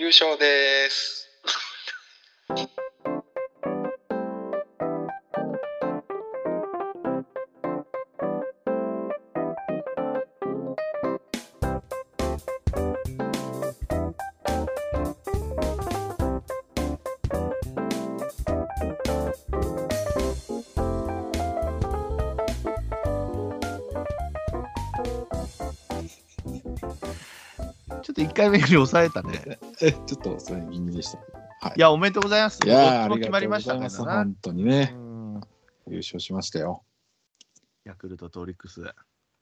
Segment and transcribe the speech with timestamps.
[0.00, 1.28] 優勝です。
[28.02, 29.58] ちょっと1回目より抑えたね。
[29.82, 31.38] え、 ちょっとそれ気味でしたけど。
[31.38, 31.74] はい。
[31.76, 32.60] いや、おめでとうございます。
[32.64, 35.40] いやも決まりましたから本当にね、うん
[35.86, 36.84] 優勝しましたよ。
[37.84, 38.82] ヤクルトとオリックス。
[38.82, 38.94] だ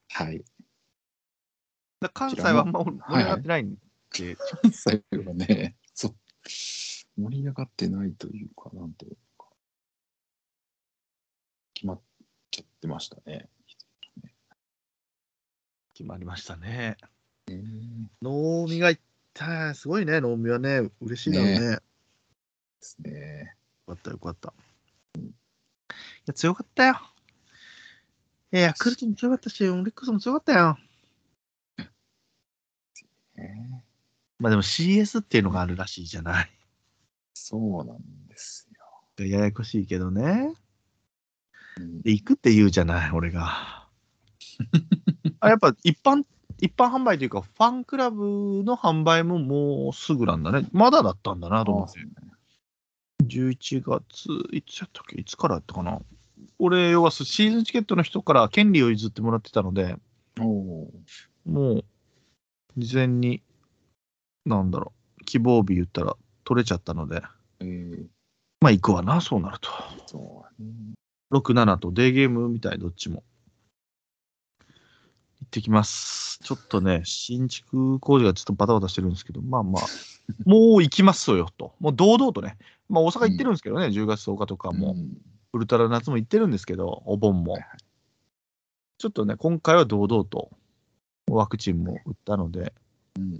[0.09, 0.45] はい。
[2.14, 4.37] 関西はあんま盛り上がってないんで、
[4.73, 6.14] 最後はね、そう。
[7.20, 9.47] 盛り上がってないというか、なんというか、
[11.75, 12.00] 決まっ
[12.50, 13.48] ちゃってましたね。
[15.95, 16.97] 決まりましたね。
[17.48, 18.92] うん能見が
[19.38, 19.74] た。
[19.74, 20.91] すごいね、能見はね。
[21.01, 21.60] 嬉しいだろうね。
[21.60, 21.80] ねよで
[22.80, 23.55] すね。
[23.86, 24.53] かった、よかった。
[25.17, 25.20] い
[26.27, 27.00] や、強かったよ。
[28.53, 30.78] いや、ヤクルトも強かったし、オリックスも強かったよ。
[33.36, 33.84] ね
[34.39, 36.50] まあでも CS っていうのがあるらしいじゃない。
[37.34, 38.69] そうなんです
[39.19, 39.27] よ。
[39.27, 40.55] ややこしいけどね。
[41.78, 43.89] うんで行くって言うじゃない、俺が。
[45.41, 46.25] あやっぱ一般、
[46.61, 50.67] 一般販売というか、ファンクラブの販売ももうすぐなんだね。
[50.73, 52.00] まだだったんだなと思って。
[53.25, 56.00] 11月、いつやったっけいつからやったかな
[56.59, 59.97] 俺、要はシーズンチケットの人から権利を譲ってもらってたので、
[61.45, 61.84] もう、
[62.77, 63.43] 事前に、
[64.45, 67.22] なんだろう、希望日言ったら取れちゃったので、ー。
[67.61, 68.06] えー、
[68.61, 69.70] まあ行くわな、そうなると。
[70.06, 70.70] そうね。
[71.31, 73.22] 6、7とデーゲームみたい、どっちも。
[75.48, 76.38] 行ってきます。
[76.42, 79.82] ちょっとね、新築工事がちょっとバタバタしてるんですけど、まあまあ、
[80.44, 81.74] もう行きますよと。
[81.80, 82.58] もう堂々とね。
[82.91, 85.16] まあ大阪行ってるんですけどね、10月10日とかも、ん
[85.54, 87.56] ウルトラ夏も行ってるんですけど、お盆も。
[88.98, 90.50] ちょっとね、今回は堂々と
[91.31, 92.75] ワクチンも打ったので、
[93.16, 93.32] うん。
[93.32, 93.38] ま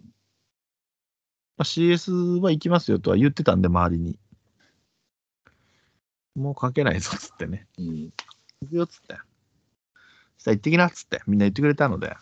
[1.59, 4.19] あ、CS は行きますよとは言ってたんで、周りに。
[6.37, 7.67] もう関係ないぞっつってね。
[7.77, 8.13] うん。
[8.63, 9.19] 行くよっつって。
[10.39, 12.17] そしたら行ってきなっつって、みんな言ってくれたので、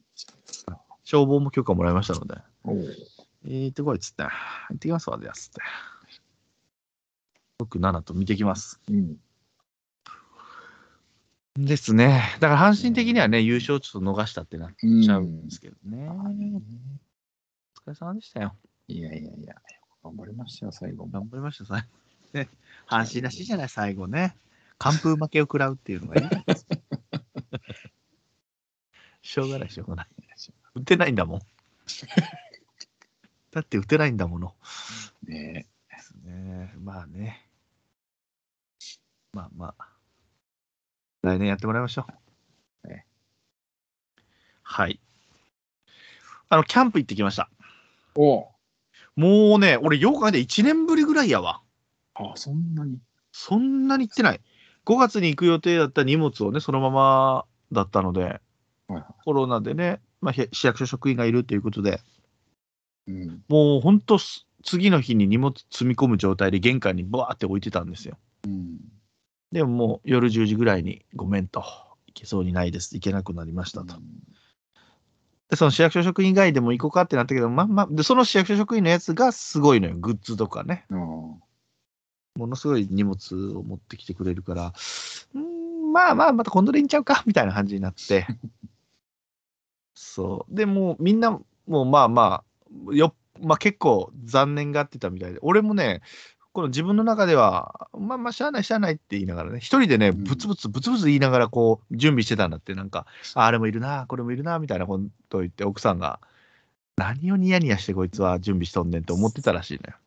[1.04, 2.36] 消防も許可もらいましたので、
[3.44, 4.30] 行ってこいっつって、行
[4.74, 5.60] ってきますわ、じゃあっつって。
[7.62, 8.80] 6、7と見てきます。
[8.88, 9.16] うん。
[11.56, 12.36] ですね。
[12.40, 16.08] だから阪神的にはね、優勝ちょっと逃したってなっちゃうんですけどね。
[16.08, 18.54] お疲れ様でしたよ。
[18.86, 19.56] いやいやいや、
[20.04, 21.10] 頑張りましたよ、最後も。
[21.10, 21.86] 頑張りました、最後。
[22.32, 22.48] ね、
[22.86, 24.36] 阪神らしいじゃない、最後ね。
[24.78, 26.28] 完封負けを食らうっていうのがいい。
[29.28, 30.06] しょうがない、しょうがない。
[30.74, 31.40] 打てないんだもん。
[33.52, 34.54] だって打てないんだもの。
[35.22, 36.72] ねですね。
[36.78, 37.46] まあね。
[39.34, 39.88] まあまあ。
[41.20, 42.06] 来年やってもらいましょ
[42.84, 42.88] う。
[42.88, 43.04] ね
[44.62, 44.98] はい。
[46.48, 47.50] あの、キャンプ行ってきました。
[48.14, 48.48] お
[49.14, 51.60] もうね、俺、よう考えて1年ぶりぐらいやわ。
[52.14, 52.98] あ、そんなに。
[53.32, 54.40] そんなに行ってない。
[54.86, 58.40] 5月に行く予定だった荷物をね、そのままだったので、
[59.24, 62.00] コロナでね、まあ、へ市役所職員がいるということで、
[63.06, 63.12] い。
[63.12, 63.44] うん。
[63.48, 64.18] もう本当、
[64.64, 68.16] 次の日に荷物積み込む状態で玄関にバーって置いてたんですよ。
[68.44, 68.78] うん。
[69.52, 73.94] でももう夜10時ぐらいに、ごめんと、行けそうにないです、行けなくなりましたと。
[75.50, 80.84] で、その市役所職員以外でも行こうかってなったけど、まあまあ、で、その市役所職員のやつがすごいのよ、グッズとかね。
[80.90, 81.32] うん。
[81.32, 81.34] あ
[82.36, 84.72] ものすごい荷物を持ってきてくれるから、
[85.34, 88.26] うーん、まあまあ、また今度でいいんちゃうかみたいな感じになって。
[90.00, 90.54] そう。
[90.54, 91.32] でもうみんな、
[91.66, 92.44] もうまあま
[92.90, 96.02] あ、よまあ結構残念がってたみたいで、俺もね、
[96.52, 100.24] この自分の中では、まあまあ、しゃあない、しゃあないって言いながらね、一人でね、うん。
[100.24, 106.20] ブツブツ、ブツブツ言いながら、こう、準備してたんだって、なんか、ああれもいるな、これもいるな、みたいなことを言って、奥さんが、
[106.96, 109.98] 何をニヤニヤしてこいつは準備しとんねんって思ってたらしいのよ。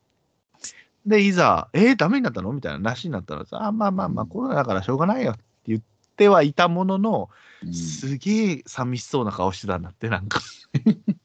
[1.06, 2.52] で、いざ、えー、ダメになったの？
[2.52, 5.82] みたいな話になったらさ、あまあまあまあ、コロナだからしょうがないよって言っ
[6.16, 7.30] てはいたものの、
[7.62, 7.72] うん。
[7.72, 10.40] すげえ寂しそうな顔してたんだって、なんか。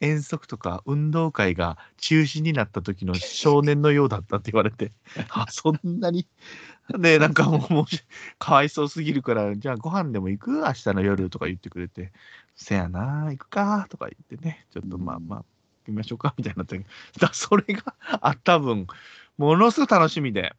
[0.00, 4.90] 遠足とか運動会が中止になった時の少年のようだったって言われて、
[5.30, 6.26] あ、そんなに？
[6.98, 7.84] で、なんかもう、もう
[8.38, 10.50] かわいそうすぎるから、じゃあご飯でも行く？
[10.62, 12.12] 明日の夜とか言ってくれて、
[12.56, 13.86] せやな、行くか？
[13.90, 15.38] とか言ってね、ちょっとまあまあ、
[15.86, 16.78] 行きましょうかみたいになって、
[17.20, 18.86] だそれがあった分、
[19.38, 20.54] ものすごく楽しみで、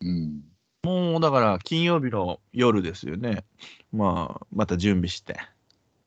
[0.00, 0.47] うん。
[0.82, 3.44] もうだから金曜日の夜ですよね。
[3.92, 5.36] まあ、また準備して。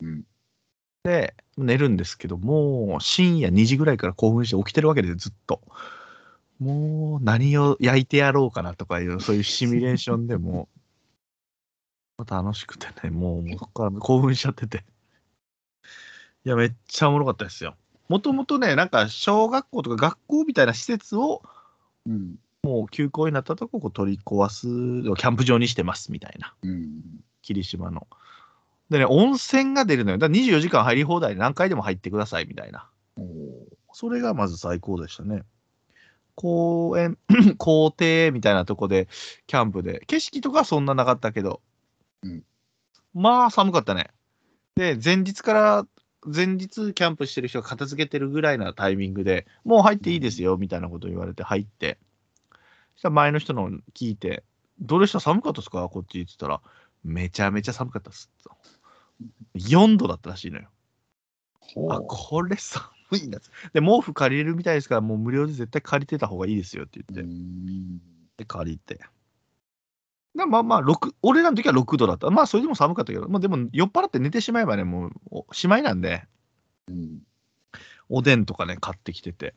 [0.02, 0.24] うん。
[1.04, 5.62] で、寝るんですけど、もう深夜2時ぐらいから興奮して起きてるわけで、ずっと。
[6.60, 10.70] もう何を焼いてやろうかなとかいう、そういうシミュレーションでも
[12.20, 14.86] う、楽しくてね、もうもうそこから興奮しちゃってて。
[16.46, 17.76] いや、めっちゃおもろかったですよ。
[18.10, 21.42] もともとね、なんか小学校とか学校みたいな施設を、
[22.06, 22.36] うん。
[22.64, 26.54] もう休校になったとこを取り壊す、キャンプ場にしてますみたいな。
[26.62, 27.02] うん。
[27.42, 28.08] 霧島の。
[28.90, 30.18] でね、温泉が出るのよ。
[30.20, 32.88] だから24時間入り放題で何回でも入ってくださいみたいな。
[33.94, 35.44] それがまず最高でしたね。
[36.36, 37.18] 公園、
[37.58, 39.08] 校庭みたいなとこで、
[39.48, 41.62] キャンプで、景色とかはそんななかったけど、
[42.24, 42.44] うん
[43.14, 44.12] まあ寒かったね。
[44.76, 45.88] で、前日から、
[46.24, 52.11] 前日キャンプしてる人が片付けてるぐらいなタイミングで、もう入っていいですよ、みたいなこと言われて入って、そ
[52.96, 54.44] したら前の人の聞いて、
[54.80, 55.20] どうでした？
[55.20, 55.88] 寒かったですか？
[55.90, 56.62] こっちって言ったら、
[57.04, 58.32] めちゃめちゃ寒かったっす。
[59.56, 60.70] 4度だったらしいのよ。
[61.90, 62.84] あ、これ寒
[63.24, 63.40] いな。
[63.74, 68.00] で、毛布借りれるみたいですから、もう無料で絶対借りてた方がいいですよってう言って、ん。
[68.38, 69.00] で、借りて。
[70.34, 72.30] でまあまあ、6、俺らの時は6度だった。
[72.30, 75.12] まあ、それでも寒かったけど、まあでも、酔っ払って寝てしまえばね、もう、
[75.50, 76.24] おしまいなんで、
[76.88, 77.20] うん。
[78.10, 79.56] おでんとかね、買ってきてて。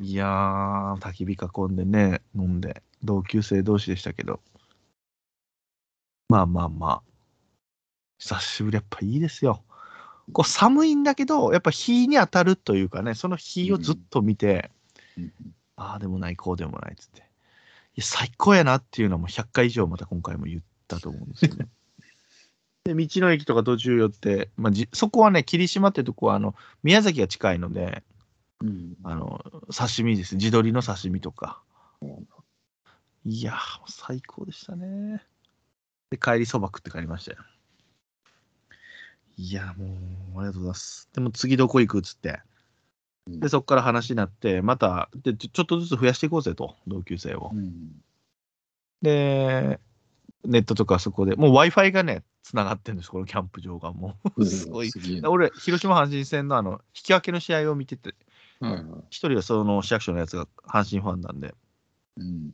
[0.00, 4.40] いやー、焚き火囲んでね、飲んで、同級生同士でしたけど。
[6.28, 7.02] まあまあまあ、
[8.18, 9.62] 久しぶり、やっぱいいですよ。
[10.32, 14.70] こう寒いんだけど、やっぱ日に当たるというかね、その日をずっと見て、
[15.16, 15.32] うん
[15.76, 17.20] ああでもない、こうでもないっつって。
[17.20, 17.22] い
[17.96, 21.66] や、最高やなっていうのはもう100回以上また今回も言ったと思うんですよね。
[22.84, 28.04] で、道の駅とか途中寄って、まあ、じそこはね、霧島ってとこは、あの、宮崎が近いので、
[28.64, 28.96] うん。
[29.02, 29.44] あの、
[29.76, 30.36] 刺身です。
[30.36, 31.62] 地鶏の刺身とか。
[33.26, 35.22] いやー、もう最高でしたね。
[36.10, 37.38] で、帰りそば食って帰りましたよ。
[39.36, 39.86] いや、も
[40.36, 41.08] う、ありがとうございます。
[41.12, 42.40] でも次どこ行くっつって。
[43.28, 47.56] で、そこから話になって、またでちょ、っとずつ増やしていこうぜと、同級生をう。
[47.56, 48.02] ん。
[49.02, 49.80] で、
[50.44, 54.44] ネットとかそこで、もう Wi-Fi がね、つながってるんです、このキャンプ場がもう。
[54.44, 54.90] すごい。
[55.26, 58.14] 俺、広島阪神戦のあの、引き分けの試合を見てて、
[58.60, 58.82] はいはい。
[59.10, 61.54] 一人はその市役所のやつが阪神ファンなんで、
[62.16, 62.50] うん。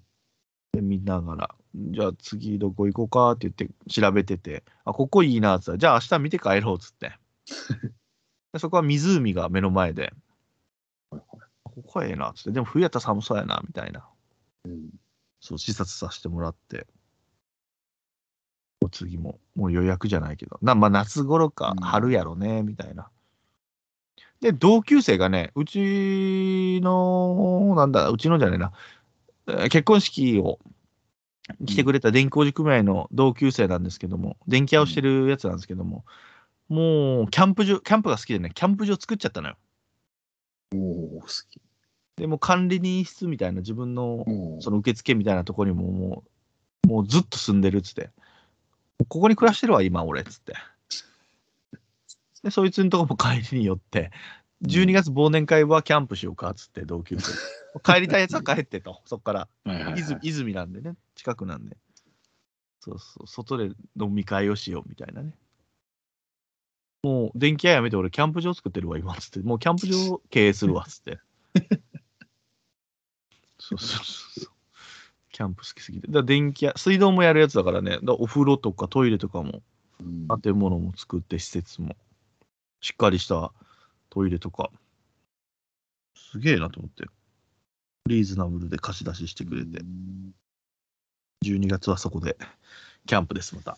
[0.73, 7.13] で見ながら、じゃあ次どこ行こうかって言って調べてて、あ、ここいいなって言ったら、じゃあ明日見て帰ろうっつって。
[8.53, 10.13] でそこは湖が目の前で、
[11.11, 11.23] はい
[11.63, 14.09] ここはええなっつって、でも冬やったら寒そうやなみたいな、
[14.65, 14.91] うん。
[15.41, 16.87] そう視察させてもらって、
[18.81, 23.09] もう次も、もう予約じゃないけど、なまあ夏頃かうん春やろね、みたいな。
[24.41, 28.73] で、同級生がね、うちの、なんだ、うちのじゃねえな、
[29.49, 30.59] えー結婚式を
[31.67, 36.05] 来てくれた電気工事組合の同級生なんですけども、電気屋をしてるやつなんですけども、
[36.69, 39.57] もう、キャンプ場、キャンプが好きでね、キャンプ場作っちゃったのよ。
[40.75, 41.61] おお、好き。
[42.17, 44.27] でもう管理人室みたいな自分の
[44.61, 46.25] その受付みたいなところにもも
[46.85, 48.11] う、もうずっと住んでるっつって、
[49.09, 50.55] ここに暮らしてるわ、今俺っつって。
[52.43, 54.11] で、そいつのとこも帰りに寄って、
[54.63, 57.33] 12月忘年会はキャンプしようかっつって、同級生。
[57.83, 59.49] 帰りたいやつは帰ってと、そっから。
[59.97, 61.77] 泉泉なんでね、近くなんで。
[62.81, 65.35] そうそう、外で飲み会をしようみたいなね。
[67.03, 69.41] もう電気屋やめて俺キャンプ場作ってるわ、今っつって。
[69.41, 71.19] もうキャンプ場経営するわ、っつって。
[73.59, 74.55] そうそうそうそう。
[75.33, 76.09] キャンプ好きすぎて。
[76.11, 79.63] だ電気屋、水道もやるやつだからね、だお風呂とかトイレとかも、
[80.01, 81.95] うん建物も作って、施設も、
[82.81, 83.53] しっかりした
[84.09, 84.71] トイレとか、
[86.17, 87.05] すげえなと思って。
[88.07, 89.83] リーズナブルで貸し出ししてくれてう。
[89.85, 90.35] ん
[91.45, 92.37] 12月はそこで
[93.07, 93.77] キャンプです、また。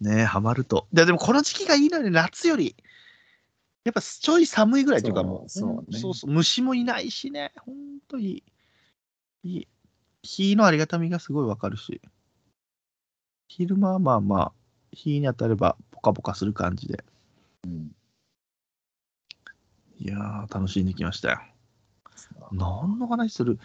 [0.00, 0.86] ねえ、ハマると。
[0.92, 2.76] ででもこの時期がいいのよね、夏より。
[3.84, 8.44] やっぱちょい寒いぐらいというか、もう、そうそうねそうそう虫もいないしね、ほんといい。
[9.42, 9.68] いい。
[10.22, 12.00] 日のありがたみがすごいわかるし。
[13.48, 14.52] 昼間はまあまあ、
[14.92, 17.04] 日に当たればポカポカする感じで。
[17.64, 17.90] うん
[20.02, 21.40] いやー、楽しんできましたよ。
[22.52, 23.58] 何の話する？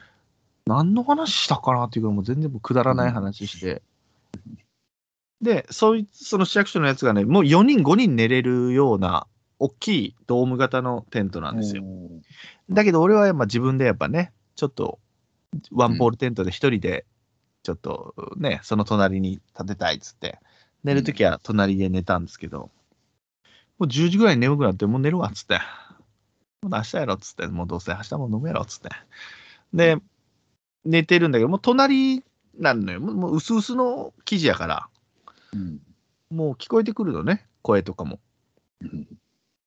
[0.65, 3.81] 何の話したかなっていうか、もう全然くだらない話して。
[5.41, 9.27] で、そいつ、その市役所のやつがね、もう4人、5人寝れるような、
[9.59, 11.83] 大きいドーム型のテントなんですよ。
[12.69, 14.99] だけど俺はまあ自分でやっぱね、ちょっと、
[15.71, 17.05] ワンポールテントで一人で、
[17.63, 20.39] ちょっとね、その隣に立てたいっつって、
[20.85, 22.69] 寝るときは隣で寝たんですけど、も
[23.79, 25.55] う10時ぐらいに眠くなって、もう寝るわっつって、
[26.61, 28.89] もう明日やろっつって、もうどうせ明日も飲めやろっつって。
[29.73, 29.97] で、
[30.85, 32.23] 寝てるんだけど、もう隣
[32.59, 32.99] なんのよ。
[32.99, 34.87] もう薄々の生地やから、
[35.53, 35.79] うん
[36.29, 37.47] もう聞こえてくるのね。
[37.63, 38.19] 声とかも。
[38.81, 39.07] うん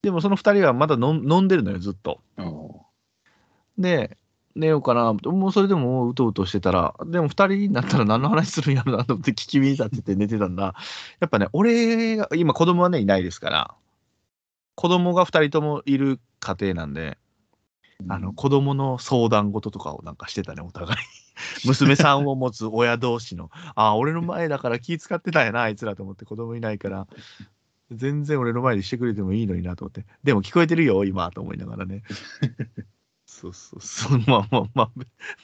[0.03, 2.21] でもその2人はまだ飲んでるのよ、ずっと。
[3.77, 4.17] で、
[4.55, 10.75] 寝ようかな、もうそれでもうとうとしてたら、でも2人になったら何の話するんやろなと思って聞き耳立てて寝てたんだ。
[11.21, 13.75] やっぱね、俺が、今子供はね、いないですから、
[14.75, 17.19] 子供が2人ともいる家庭なんで、
[18.09, 20.99] あの、子供の相談事とかをなんかしてたね、お互い。
[21.67, 27.07] 娘さんを持つ親同士の、ああ、俺の前だから気使ってたんやな、あいつらと思って子供いないから、
[27.91, 32.03] 全然俺の前にしてくれてもいいのになと思って、でも聞こえてるよ、今、と思いながらね。
[33.41, 34.91] そうそうそう、まあまあまあ、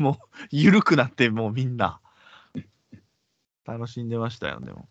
[0.03, 0.15] もう、
[0.51, 2.01] 緩くなって、もうみんな、
[3.65, 4.89] 楽しんでましたよ、でも。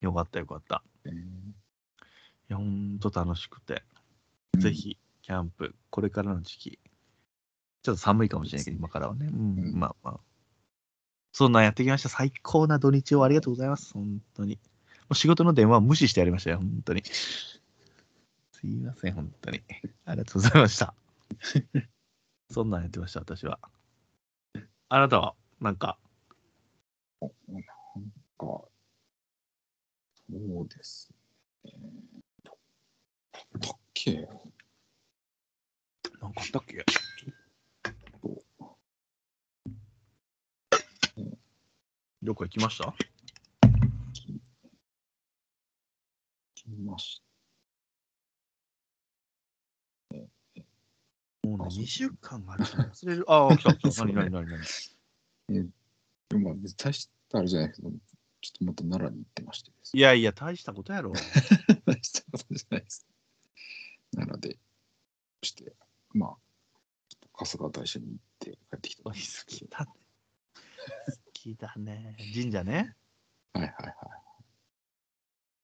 [0.00, 0.82] よかったよかった。
[1.04, 3.82] えーいや、ほんと楽しくて。
[4.58, 4.70] ぜ。
[4.72, 6.78] ひ、キャンプ、これからの時期。
[7.82, 9.26] ちょっと寒いかもしれないけど、今からはね。
[9.26, 10.20] うん、うんまあまあ。
[11.32, 12.10] そんなんやってきました。
[12.10, 13.94] 最高な土日をありがとうございます。
[13.94, 14.56] 本当に。
[14.56, 14.60] も
[15.10, 16.58] う仕事の電話は無視してやりましたよ。
[16.58, 17.02] 本当に。
[17.04, 17.60] す
[18.62, 19.62] いません、本当に。
[20.04, 20.94] ありがとうございました。
[22.50, 23.58] そんなんやってました、私は。
[24.88, 25.98] あなたは、なんか、
[27.20, 27.68] なんか、
[28.38, 28.68] そ
[30.30, 31.12] うです
[31.64, 31.72] ね。
[33.60, 34.28] だっけ？
[36.20, 36.84] なんかあったっけ？
[42.22, 42.94] どっか行きました？
[46.54, 47.22] 来まし
[51.44, 53.24] もうね、あそう2週間あるし忘れる。
[53.28, 54.04] ああ、来た来た。
[54.04, 54.46] 何何何
[55.48, 55.70] 何？
[56.28, 56.38] た。
[56.38, 61.12] まあ、別に大したあれじゃないけど、ちょっとまた奈良に行ってましていやいや、大したことやろ。
[61.86, 63.06] 大したことじゃないです。
[64.12, 64.58] なので、
[65.42, 65.74] そして、
[66.12, 66.36] まあ、
[67.32, 69.12] 春日大社に行って帰ってきた好。
[69.12, 69.86] きだね。
[71.06, 72.16] 好きだね。
[72.32, 72.94] 神社ね。
[73.52, 73.94] はいはいはい。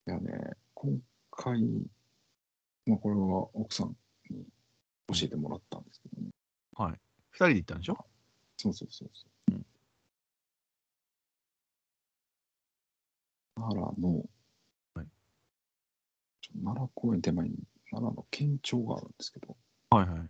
[0.07, 1.63] いやね、今回、
[2.87, 3.95] まあこれは奥さんに
[5.13, 6.31] 教えてもらったんですけどね。
[6.75, 7.01] はい。
[7.31, 8.07] 二人で行ったんでしょ？
[8.57, 9.31] そうそうそうそう。
[13.57, 14.25] 奈良の、
[14.95, 15.07] はい
[16.63, 17.55] 奈良公園手前に
[17.91, 19.57] 奈良の県庁があるんですけど、
[19.91, 20.21] はいはい。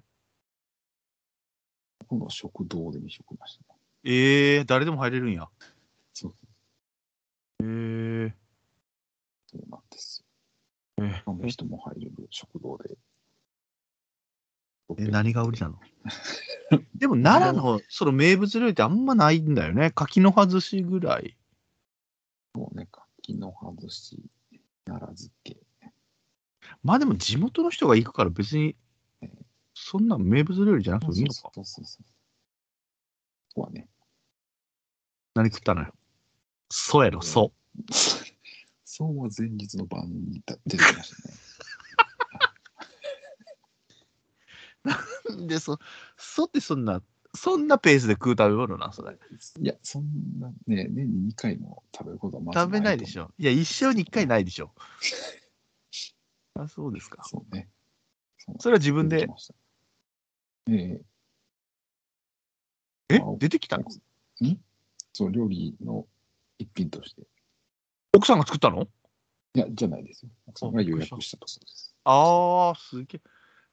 [2.01, 3.81] ここの食堂で見食いましたね。
[4.05, 5.49] ええー、誰でも入れるんや。
[6.13, 6.35] そう
[7.63, 8.35] ええ
[9.47, 10.25] そうなんです
[10.99, 11.23] えよ。
[11.27, 12.97] あの人も入れる食堂で。
[14.99, 15.79] え何が売りなの？
[16.95, 19.91] でも奈良のその名物料理ってあんまないんだよね。
[19.91, 21.37] 柿の葉寿司ぐらい。
[22.55, 24.19] そうね、柿の葉寿司、
[24.85, 25.57] 奈良漬け。
[26.83, 28.77] まあでも地元の人が行くから別に
[29.75, 31.51] そんな名物料理じゃなくてもいいのか。
[31.55, 32.05] そうそうそう。
[33.55, 33.89] そうはね。
[35.35, 35.93] 何食ったのよ？
[36.73, 37.53] そうやろ、そ
[38.85, 41.35] そうは前日の晩に出てきましたね。
[44.85, 45.47] う。
[45.47, 45.79] で、そ、
[46.17, 47.03] そってそんな、
[47.35, 49.19] そんなペースで食う食べ物な、それ。
[49.61, 50.05] いや、そん
[50.41, 53.25] なね、年に2回も食べることはまず食べないでしょ。
[53.25, 53.31] ょ。
[53.39, 54.73] いや、一生に一回ないでしょ。
[56.55, 57.23] あ、そうですか。
[57.25, 57.69] そうね。
[58.39, 59.17] そうそれは自分で？
[59.17, 59.55] 出てき、ました
[60.71, 61.05] ええ
[63.11, 63.19] え？
[63.19, 63.85] あ出てきたの？
[65.13, 66.07] そう、料理の
[66.59, 67.23] 一品として。
[68.13, 68.89] 奥さんが作ったの？
[69.55, 70.31] いや、じゃないですよ。
[70.47, 71.95] 奥さんが予約したとそうです。
[72.05, 73.21] ああ、すげえ。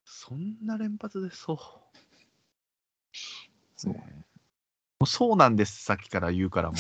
[0.10, 1.58] そんな連発でそう。
[3.76, 4.00] そうね
[5.00, 6.78] もうそうなんです、さっきから言うからもう。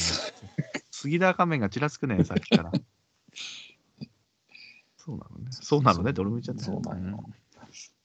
[0.91, 2.71] 杉田仮面がちらつくね、さっきから。
[4.97, 5.51] そうなのね。
[5.51, 6.63] そうなのね、どれも言っちゃった。
[6.63, 7.23] そうなんよ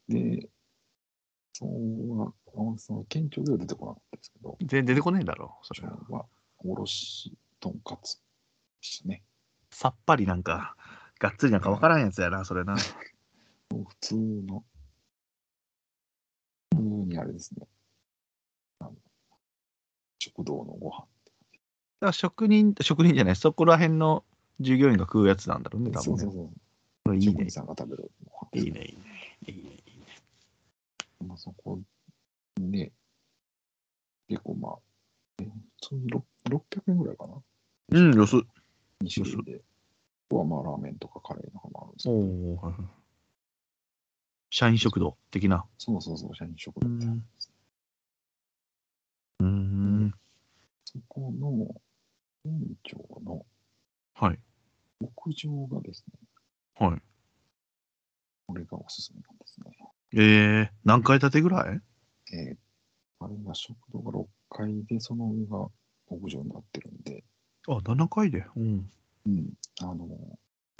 [0.08, 0.50] で、
[1.52, 2.34] そうは、
[2.78, 6.26] その県庁では出てこなかったですけど、全然出てこねえだろ、それ今は。
[6.58, 8.22] おろしとんかつで
[8.80, 9.22] したね。
[9.70, 10.76] さっぱりなんか、
[11.20, 12.74] がっつりなんかわからんやつやな、それな。
[13.70, 14.64] 普通の、
[16.74, 17.66] 普通にあれですね。
[20.18, 21.00] 食堂のご飯。
[21.00, 21.06] だか
[22.06, 24.24] ら職人、職人じゃない、そこら辺の
[24.60, 26.20] 従業員が食うやつなんだろうね、多分ね。
[26.22, 26.50] そうそう
[27.04, 27.16] そう。
[27.16, 27.50] いいね。
[27.50, 28.64] さんが食べるご飯。
[28.64, 29.04] いいね、いいね。
[29.46, 30.06] いいね、いいね。
[31.26, 31.80] まあ、そこ
[32.58, 32.92] にね、
[34.28, 34.72] 結構まあ、
[35.40, 37.34] え普通にろ600円ぐらいかな。
[37.90, 38.36] うん、よす。
[38.36, 38.44] 2
[39.10, 39.56] 種類で。
[39.56, 39.60] あ
[40.30, 43.01] とはまあラーメンとかカレーとかもあるんですけど、おお、はいはい。
[44.54, 45.64] 社員食堂的な。
[45.78, 47.54] そうそうそう、社員食堂ってあるんですね
[49.40, 50.14] うーん。
[50.84, 51.74] そこの
[52.44, 53.46] 店長の
[54.14, 54.38] はい。
[55.00, 56.18] 屋上がですね、
[56.86, 57.00] はい。
[58.46, 59.70] これがおすすめなんですね。
[60.14, 61.80] えー、何階建てぐらい？
[62.34, 62.56] えー
[63.24, 65.68] あれが食堂が6階で、その上が
[66.08, 67.22] 屋上になってるんで、
[67.68, 68.44] あ、7階で。
[68.56, 68.90] うん。
[69.26, 70.08] うん、あの、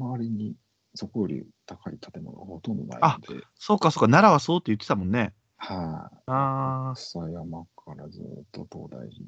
[0.01, 0.57] 周りに
[0.95, 5.35] そこより高い建物がほとんどないあので、そうかそうか、奈良はそうって言ってたもんね。
[5.57, 9.27] はい、あ草山からずっと東大寺に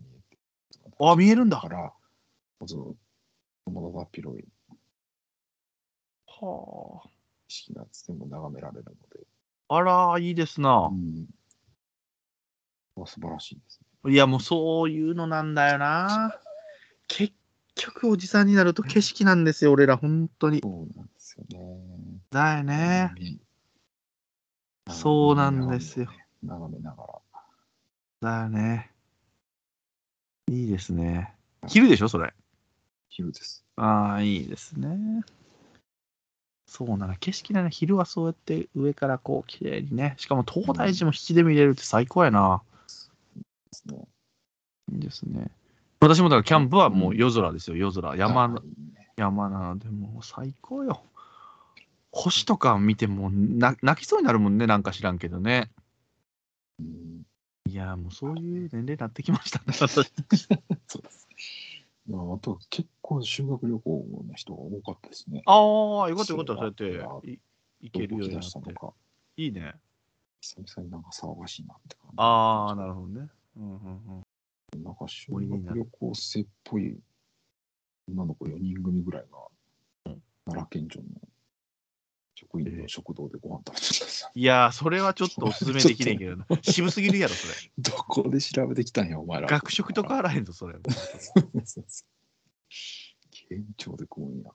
[1.01, 1.13] あ。
[1.13, 1.59] あ、見えるんだ。
[1.59, 1.93] かはら、
[2.67, 2.79] ずっ
[3.65, 4.45] とまだだっ広い
[6.43, 7.09] あ。
[7.49, 9.27] 式が全部眺められるので、
[9.69, 10.95] あら、いいですなう。
[10.95, 11.27] ん、
[12.97, 14.13] は素晴らしいですね。
[14.13, 16.39] いや、もうそういうのなんだよな。
[17.09, 17.35] 結
[17.75, 20.61] 局、おじさんになると景色なんですよ、俺ら、本当に。
[20.61, 21.09] そうなん
[21.43, 21.81] ですよね。
[22.31, 23.15] だよね。
[23.19, 23.41] うん
[24.93, 26.11] そうなんですよ。
[26.43, 27.41] 眺めながら。
[28.21, 28.91] だよね。
[30.51, 31.35] いいですね。
[31.67, 32.35] 昼でしょ、それ？
[33.09, 33.65] 昼です。
[33.77, 35.23] ああ、いいですね。
[36.67, 40.17] そうなの、景色なの、昼はそうやって上からこう、綺麗にね。
[40.19, 42.63] しかも東大寺も七で見れるって最高やな。
[42.85, 44.07] ですね。
[44.93, 45.51] いいですね。
[46.01, 48.15] 私もだからキャンプはもう夜空ですよ、夜空。
[48.17, 48.55] 山
[49.17, 51.03] 山なので、もう最高よ。
[52.15, 55.71] 星とか見てもな泣きそうになるもんね、なんか知らんけどね。
[56.79, 57.23] うん
[57.67, 60.13] いや、もうそういう年齢になってきましたね、私。
[60.87, 61.29] そうです。
[62.07, 65.43] まああとは結構修学旅行の人が多かったですね。
[65.47, 67.41] ああ、よかったよかった、そうやって
[67.81, 68.75] 行けるようになって。
[69.37, 69.75] いいね。
[70.41, 72.15] 久々になんか騒がしいなって感じ。
[72.19, 73.29] ああ、なるほどね。
[73.57, 74.23] うんうん
[74.75, 74.85] うん。
[74.85, 76.97] なんか修学旅行生っぽい
[78.09, 79.27] 女の子4人組ぐらい
[80.05, 81.07] が、奈良県庁の
[82.45, 84.31] 職員の食堂でご飯食べてたんですよ。
[84.35, 86.47] いやー、それはちょっとおすすめできねえけどな。
[86.63, 87.55] 渋すぎるやろ、それ。
[87.79, 89.49] どこで調べてきたんや、お前ら。
[89.49, 90.79] 学食とかあらへんぞ、それ。
[93.31, 94.51] 県庁で食うんや。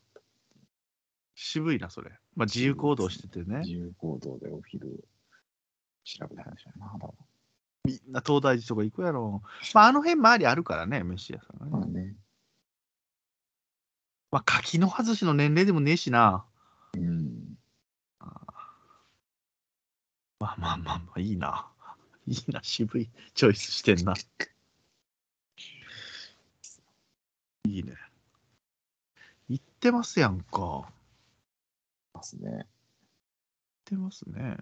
[1.36, 2.12] 渋いな、それ。
[2.36, 3.60] まあ、自由行動しててね。
[3.60, 5.04] 自由行動でお昼
[6.04, 6.94] 調べた話やな。
[7.86, 9.42] みんな東大寺とか行くやろ。
[9.74, 11.72] まあ、あの辺周りあるからね、飯屋さんがね。
[11.72, 12.16] まあね。
[14.32, 16.46] まあ、柿の外しの年齢でもねえしな。
[16.94, 17.49] うん。
[20.40, 21.68] まあまあまあまあ、いいな。
[22.28, 24.14] いいな、渋いチョイスしてんな。
[27.68, 27.94] いいね。
[29.50, 30.50] 行ってますやんか。
[30.58, 30.92] 行っ
[32.14, 32.68] ますね。
[33.84, 34.58] てますね。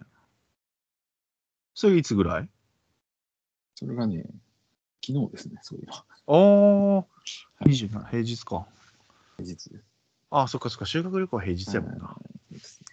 [1.74, 2.50] それいつぐらい？
[3.76, 4.24] それがね、
[5.04, 6.04] 昨日ですね、そういえば。
[6.26, 7.04] あ
[7.60, 8.66] あ、27、平日か。
[9.36, 9.84] 平日です。
[10.30, 12.06] ああ、そっかそっか、修学旅行は平日やもんな。
[12.06, 12.86] はいですね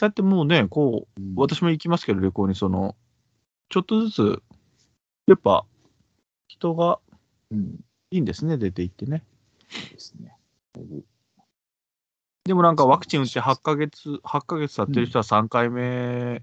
[0.00, 2.96] そうやってもうね、こう、うん私も行きますけど、旅行に、その、
[3.68, 4.42] ちょっとずつ、
[5.26, 5.66] やっぱ、
[6.48, 6.98] 人が
[7.50, 7.84] うん。
[8.10, 9.22] いいんですね、出て行ってね。
[9.92, 10.38] ですね。
[12.44, 16.42] でもなんかワクチン打って8ヶ月、8ヶ月経ってる人は3回目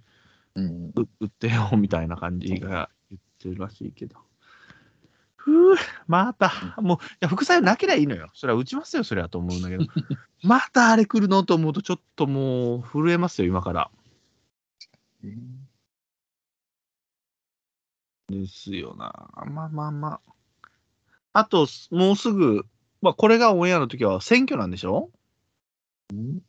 [0.53, 0.91] うん。
[0.95, 4.17] う打ってよみたいな感じが言ってるらしいけど。
[5.47, 5.75] ふう、
[6.07, 8.29] また、もう、いや副作用なければいいのよ。
[8.33, 9.85] それは打ちますよ、それはと思うんだけど。
[10.43, 11.43] またあれ来るの？
[11.43, 13.89] と思うと、ちょっともう震えますよ、今から。
[15.23, 15.31] えー
[18.29, 19.29] ですよな。
[19.45, 20.69] まあまあまあ。
[21.31, 22.65] あと、もうすぐ、
[23.01, 25.09] まあ、これがオンエアの時は選挙なんでしょ？
[26.11, 26.41] うん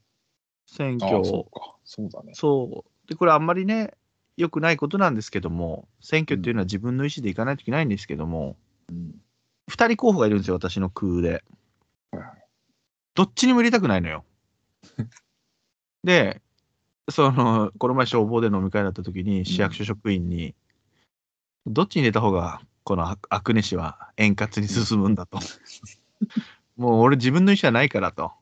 [0.66, 1.24] 選ああ、挙。
[1.24, 1.76] そうか。
[1.84, 2.32] そうだね。
[2.34, 3.08] そう。
[3.08, 3.94] で、これあんまりね、
[4.36, 8.56] 良くないことなんですけども、選挙っていうのは自分の意思で行かないといけないんですけども、
[8.90, 9.14] うん。
[9.70, 11.44] 2人候補がいるんですよ、私の空で。
[13.14, 14.24] どっちにも入れたくないのよ。
[16.04, 16.40] で、
[17.10, 20.54] その、この前消防で飲み会だった時に、市役所職員に、
[21.66, 25.38] どっちに入れた方が、このアアクネ氏は円滑に進むんだと。
[26.76, 28.32] もう俺自分の意思はないからと。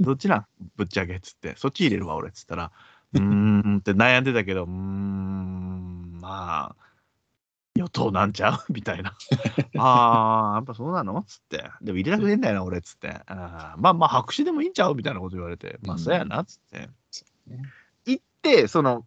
[0.00, 0.46] どっちなん？
[0.76, 2.72] ぶっちゃけっつって、そっち入れるわ俺っつったら、
[3.12, 6.76] うーんって悩んでたけど、うーん、まあ、
[7.92, 8.64] 与党なんちゃう？
[8.72, 9.16] みたいな。
[9.78, 11.18] ああ、やっぱそうなの？
[11.18, 11.64] っつって。
[11.82, 13.08] でも入れたくねえんだよな、俺っつって。
[13.26, 14.94] あーまあまあ、白紙でもいいんちゃう？
[14.94, 16.88] みたいなこと言われて、まあ、うんそうやなっつって。
[17.46, 17.62] ね
[18.06, 19.06] 行って、その、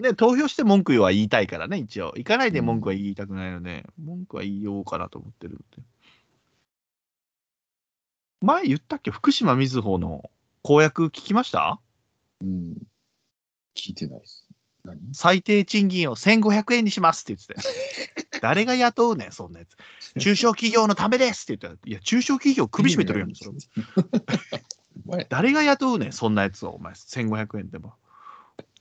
[0.00, 2.12] ね、投票して文句は言いたいからね、一応。
[2.16, 5.82] 行かないで文句は言いたくないので、文句は言いようかなと思ってるんで。
[8.40, 9.10] 前言ったっけ？
[9.10, 10.30] 福島みずほの
[10.62, 11.80] 公約聞きました？
[12.40, 12.74] うん。
[13.76, 14.43] 聞いてないです。
[14.84, 14.98] 何？
[15.12, 18.40] 最低賃金を1500円にしますって言ってて。
[18.40, 19.76] 誰が雇うねん、そんなやつ。
[20.20, 23.32] 中小企業のためですって言ったら、いや、中小企業首絞めとるやん。
[25.28, 27.94] 誰が雇うねん、そんなやつを、お前、1500円でも。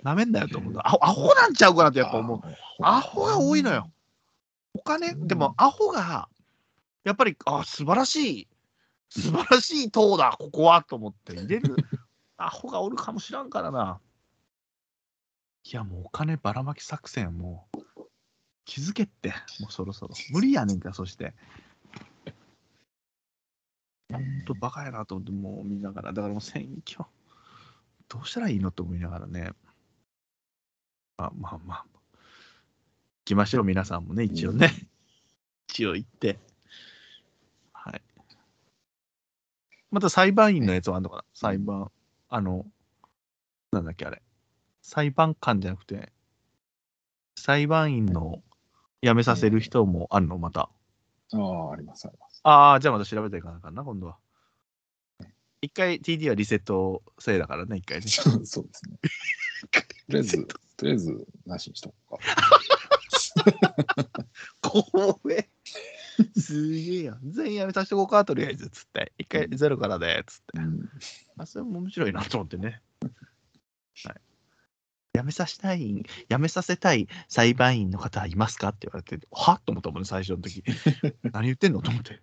[0.04, 2.42] なめんなよと思うアホアホなんちゃうかなってやっぱ思う。
[2.82, 3.90] アホが多いのよ。。
[4.74, 6.28] お金、でもアホが、
[7.06, 8.48] やっぱり、あ、素晴らしい、
[9.10, 11.76] 素晴らしい党だ、ここはと思って入れる
[12.38, 14.00] アホがおるかもしらんからな。
[15.66, 17.80] いや、もうお金ばらまき作戦、もう、
[18.66, 20.14] 気づけって、もうそろそろ。
[20.32, 21.34] 無理やねんか、そして。
[24.12, 27.10] 本当バカやなと思って、もう見ながら、だからもう選挙、
[28.10, 29.52] どうしたらいいのと思いながらね。
[31.18, 32.00] あまあまあ、行
[33.26, 34.70] きましょう、皆さんもね、一応ね。
[35.70, 36.40] 一応行って。
[37.72, 38.02] はい。
[39.92, 41.24] また裁判員のやつはあんのかな？
[41.34, 41.90] 裁判、
[42.30, 42.66] あの、
[43.72, 44.22] なんだっけ、あれ。
[44.84, 46.12] 裁判官じゃなくて、
[47.36, 48.44] 裁判員の
[49.02, 50.70] 辞めさせる人もあるの、また。
[51.34, 52.42] ああ、あります、あります。
[52.44, 54.18] ああ、じゃあまた調べていかなあかんな、今度は。
[55.62, 58.08] 一回 TD はリセット制だからね、一回ね。
[58.08, 58.68] そうですね。
[59.72, 62.26] とりあえず、とりあえず、なしにしとこうか。
[64.62, 65.50] 怖え。
[66.38, 67.32] すげえやん。
[67.32, 69.14] 全員やめさせてこうか、とりあえず、つって。
[69.18, 70.60] 一回ゼロからで、つって。
[70.60, 70.90] うん
[71.38, 72.82] あ、それも面白いなと思ってね。
[74.04, 74.22] はい。
[75.16, 80.64] 辞めさせたい、辞めさせたい裁判員の方いますかって言われて、はっと思ったもんね、最初の時。
[81.32, 82.20] 何言ってんのと思って。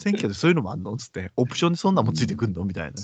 [0.00, 3.02] 選挙でそういうのもあんのつって、オプションでそんなんもついてくんのみたいな。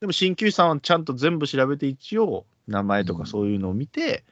[0.00, 4.24] でも鍼灸師さんはちゃんと全部調べて一応名前とかそういうのを見て、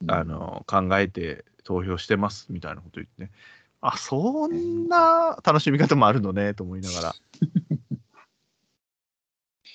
[0.00, 0.10] うん。
[0.10, 3.30] あの考えて投票してますみたいなこと言ってね。
[3.80, 7.14] あそんな楽しみ方もあるのねと思いながら。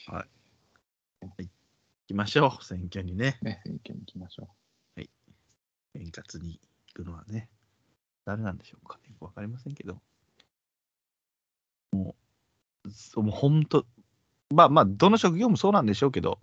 [0.13, 0.27] はい。
[1.39, 1.49] 行
[2.07, 4.49] きましょう 選挙にねね、選挙に行きましょ
[5.95, 7.49] 円滑に行くのはね
[8.25, 9.99] 誰なんでしょうかねよくわかりませんけど
[11.91, 12.15] も
[12.85, 13.85] うそうもう本当
[14.53, 16.39] まあまあどの職業もそうなんでしょうけど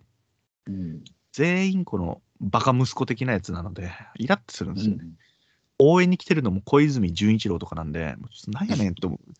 [0.66, 0.72] う。
[0.72, 1.04] うん。
[1.32, 5.04] 全員このバカ息子的なやつなので、イラッとするんですよね。
[5.04, 5.18] うん
[5.80, 9.34] 応援に来てるのも小泉純一郎とかなんで、もうちょっとなんやねんと思う。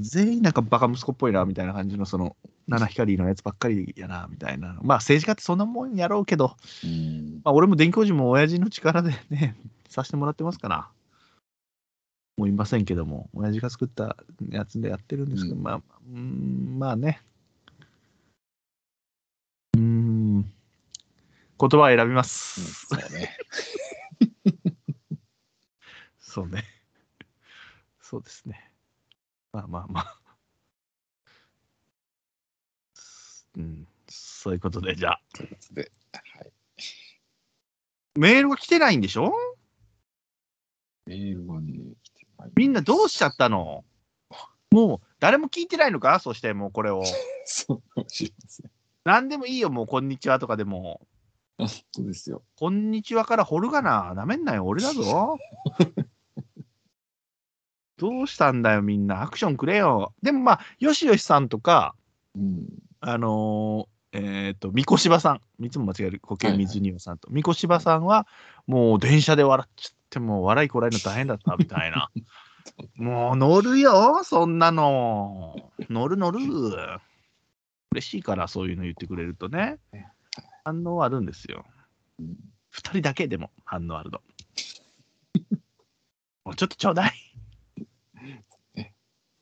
[0.00, 2.36] 全員なんかバカ息子っぽいなみたいな感じの、その、
[2.68, 4.78] 七光のやつばっかりやなみたいな。
[4.82, 7.40] まあ政治家ってそんなもんやろうけど、うん。
[7.44, 9.56] まあ俺も電気工事も親父の力でね、
[9.88, 10.88] させてもらってますから。
[12.36, 14.16] もういませんけども、親父が作った
[14.50, 17.22] やつでやってるんですけど、うんまあ、うーん、まあね。
[19.74, 20.50] うーん、言
[21.58, 22.86] 葉を選びます。
[22.86, 23.36] そうね。
[26.20, 26.64] そうね。
[28.02, 28.65] そうですね。
[29.56, 30.20] まあまあまあ。
[33.56, 36.52] うん、そういうことで、じゃあ、ということで、はい。
[38.16, 39.32] メールが来てないんでしょ？
[41.06, 42.50] メールがね、来てない。
[42.54, 43.84] みんなどうしちゃったの？
[44.70, 46.18] もう、誰も聞いてないのか？
[46.18, 47.02] そしてもうこれを。
[47.46, 48.70] そうかもしれません。
[49.04, 51.00] 何でもいいよ、もう、こんにちはとかでも。
[51.56, 52.42] 本当ですよ。
[52.56, 54.12] こんにちはから掘るがな。
[54.12, 55.38] なめんなよ、俺だぞ。
[57.98, 59.22] どうしたんだよ、みんな。
[59.22, 60.12] アクションくれよ。
[60.22, 61.94] でもまあ、よしよしさんとか、
[62.34, 62.66] うん。
[63.00, 68.26] あのーえっ、と、みこしばさん、いつも間違える、固形水庭さんと、みこしばさんは、
[68.66, 72.08] もう電車で笑っちゃって、もう笑いこらえるの大変だったみたいな。
[72.96, 75.70] もう乗るよ、そんなの。
[75.90, 76.38] 乗る乗る。
[77.92, 79.78] 嬉しいから、そういうの言ってくれるとね。
[80.64, 81.64] 反応あるんですよ。
[82.18, 82.36] うん
[82.76, 84.20] 二人だけでも反応あるの。
[86.44, 87.25] もうちょっとちょうだい。
[88.22, 88.44] ね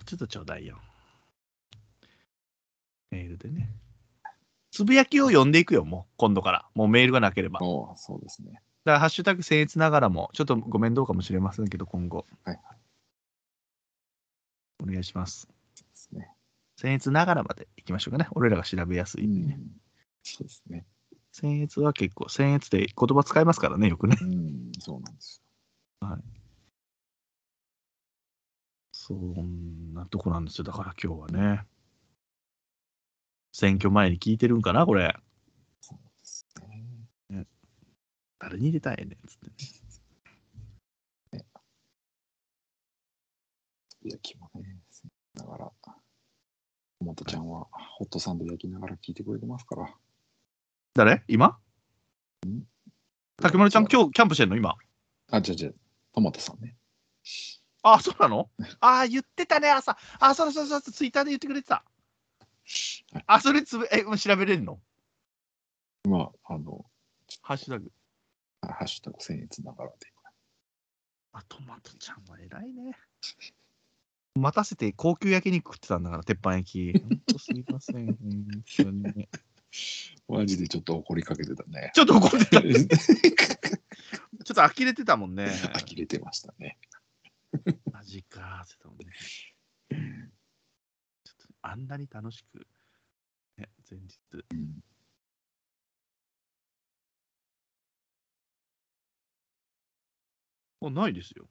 [0.04, 0.78] ちょっとちょうだいよ。
[3.10, 3.70] メールでね。
[4.70, 6.66] つぶやきを読んでいくよ、もう、今度から。
[6.74, 7.60] もうメールがなければ。
[7.60, 8.60] だかおうそうですね。
[8.84, 12.26] ら、ハッシュタグ僭越ながらも、ちょっとご面倒かもしれませんけど、今後。
[12.44, 12.60] はい
[14.82, 15.48] お願いします。
[15.76, 16.28] ですね。
[16.78, 18.26] 僭越ながらまでいきましょうかね。
[18.32, 19.56] 俺らが調べやすいんでね。
[19.58, 19.70] うん
[20.26, 20.86] そうですね。
[21.32, 24.16] 僭越は結構、僭越って言葉使いますからね、よくね。
[24.20, 25.42] うん、そうなんです
[29.06, 30.64] そんなとこなんですよ。
[30.64, 31.66] だから今日はね。
[33.52, 35.14] 選挙前に聞いてるんかな、これ。
[37.28, 37.46] ね。
[38.38, 39.50] 誰に入れたいねんつって
[41.36, 41.44] ね。
[44.04, 44.78] 焼きもね、
[45.34, 45.70] だから、
[47.00, 47.66] もとちゃんは
[47.98, 49.94] ホットサンド焼きながら聞いてくれてますから。
[50.94, 51.22] 誰？
[51.28, 51.58] 今？
[53.36, 54.56] 竹丸ちゃん、今日キャンプしてんの？
[54.56, 54.74] 今？
[55.30, 55.70] あ、じゃじゃ
[56.14, 56.74] トマトさんね。
[57.84, 58.48] あ、そうなの？
[58.80, 59.98] ああ、言ってたね、朝。
[60.18, 61.84] あ、そうそうそうツイッターで言ってくれてた。
[63.26, 64.80] あ、それつぶ、え、調べれるの？
[66.08, 66.86] まあ、あの、
[67.42, 67.92] ハッシュタグ。
[68.62, 69.96] ハッシュタグ僭越ながらで。
[71.34, 72.96] あ、トマトちゃんは偉いね。
[74.34, 76.98] 待たせて高級焼肉食ってたんだから、鉄板焼き。
[76.98, 78.06] ほんとすみません。
[78.06, 78.16] 本
[78.76, 79.28] 当にね
[80.28, 81.90] マジでちょっと怒りかけてたね。
[81.94, 82.62] ちょっと怒ってた。
[84.44, 85.48] ちょっと呆れてたもんね。
[85.74, 86.78] 呆れてましたね。
[87.92, 89.12] マジかーって言たもんね。
[91.24, 92.66] ちょっとあんなに楽しく、
[93.56, 94.18] ね、前日。
[94.32, 94.82] うん
[100.86, 101.48] あ、ないですよ。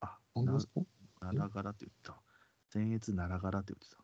[0.00, 0.80] あ、本当ですか？
[1.20, 2.22] ならがらって言ってた。
[2.74, 3.98] 前越ならがらって言ってた。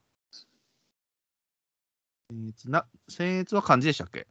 [2.34, 4.26] 僭越な、僭越は漢字でしたっけ？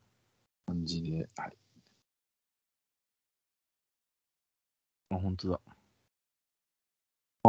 [0.68, 1.58] 感じで、はい。
[5.10, 5.77] あ、本当だ。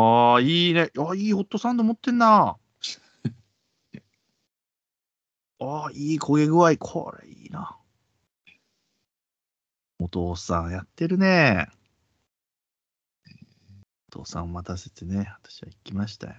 [0.01, 0.93] ああ、いいね。
[0.97, 2.57] あいいホットサンド持ってんな。
[5.59, 6.77] ああ、いい焦げ具合。
[6.77, 7.77] これいいな。
[9.99, 11.67] お父さんやってるね。
[14.11, 16.35] お父さんを待たせてね、私は行きましたよ。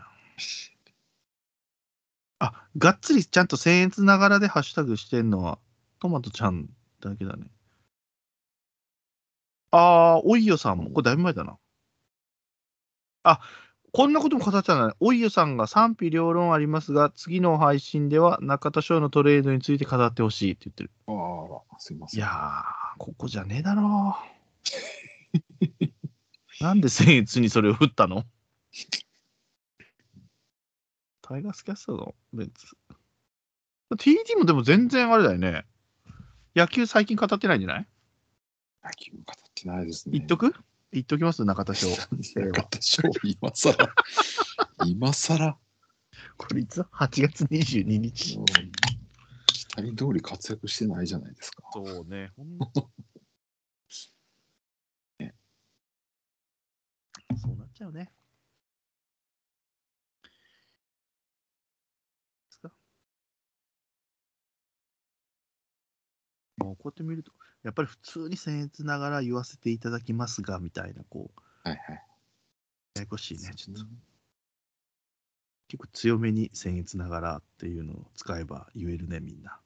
[2.39, 5.59] あ、がっつりちゃんと僭越ながらでハッシュタグしてんのは、
[5.99, 6.69] トマトちゃん
[7.01, 7.51] だけだね。
[9.71, 11.59] ああ、おいよさんも、これだいぶ前だな。
[13.23, 13.39] あ、
[13.91, 14.93] こんなことも語ってたね。
[14.99, 20.91] おいよさんが賛否両論ありますが、次の配信では中田翔のトレードについて語ってほしいって言ってる。
[21.07, 22.19] ああ、すいません。
[22.19, 22.31] いやー、
[22.97, 25.83] ここじゃねえだろう。
[26.63, 28.25] なんで僭越にそれを振ったの？
[31.21, 32.75] タイガースキャストのベンツ。
[33.95, 35.65] TD もでも全然あれだよね。
[36.55, 37.87] 野球最近語ってないんじゃない？
[38.83, 40.17] 野球語ってないですね。
[40.17, 40.53] 言っとく？
[40.91, 41.43] 言っときます？
[41.45, 41.87] 中田翔。
[42.35, 43.93] 中田翔、今さら。
[44.85, 45.57] 今さら。
[46.37, 48.35] これいつ ?8 月22日。
[48.35, 48.45] うん
[49.47, 51.63] 期待通り活躍してないじゃないですか。
[51.73, 52.89] そうね、ほんと
[55.19, 55.35] ね
[57.37, 58.11] そうなっちゃうね。
[66.59, 67.31] こうやって見ると、
[67.63, 72.03] やっぱり普通に僭越ながら言わせていただきますが、みたいな、こう、はいはい。
[72.95, 73.85] ややこしいね、ちょっと。
[75.67, 79.59] 結構強めに僭越ながらっていうのを使えば言えるね、みんな。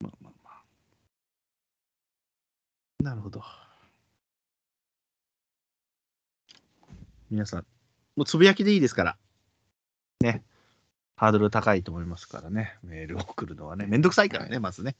[0.00, 0.64] まあまあまあ。
[3.02, 3.42] なるほど。
[7.30, 7.66] 皆さん、
[8.16, 9.18] もうつぶやきでいいですから。
[10.20, 10.42] ね。
[11.16, 12.76] ハードル高いと思いますからね。
[12.82, 13.86] メールを送るのはね。
[13.86, 14.96] めんどくさいからね、まずね。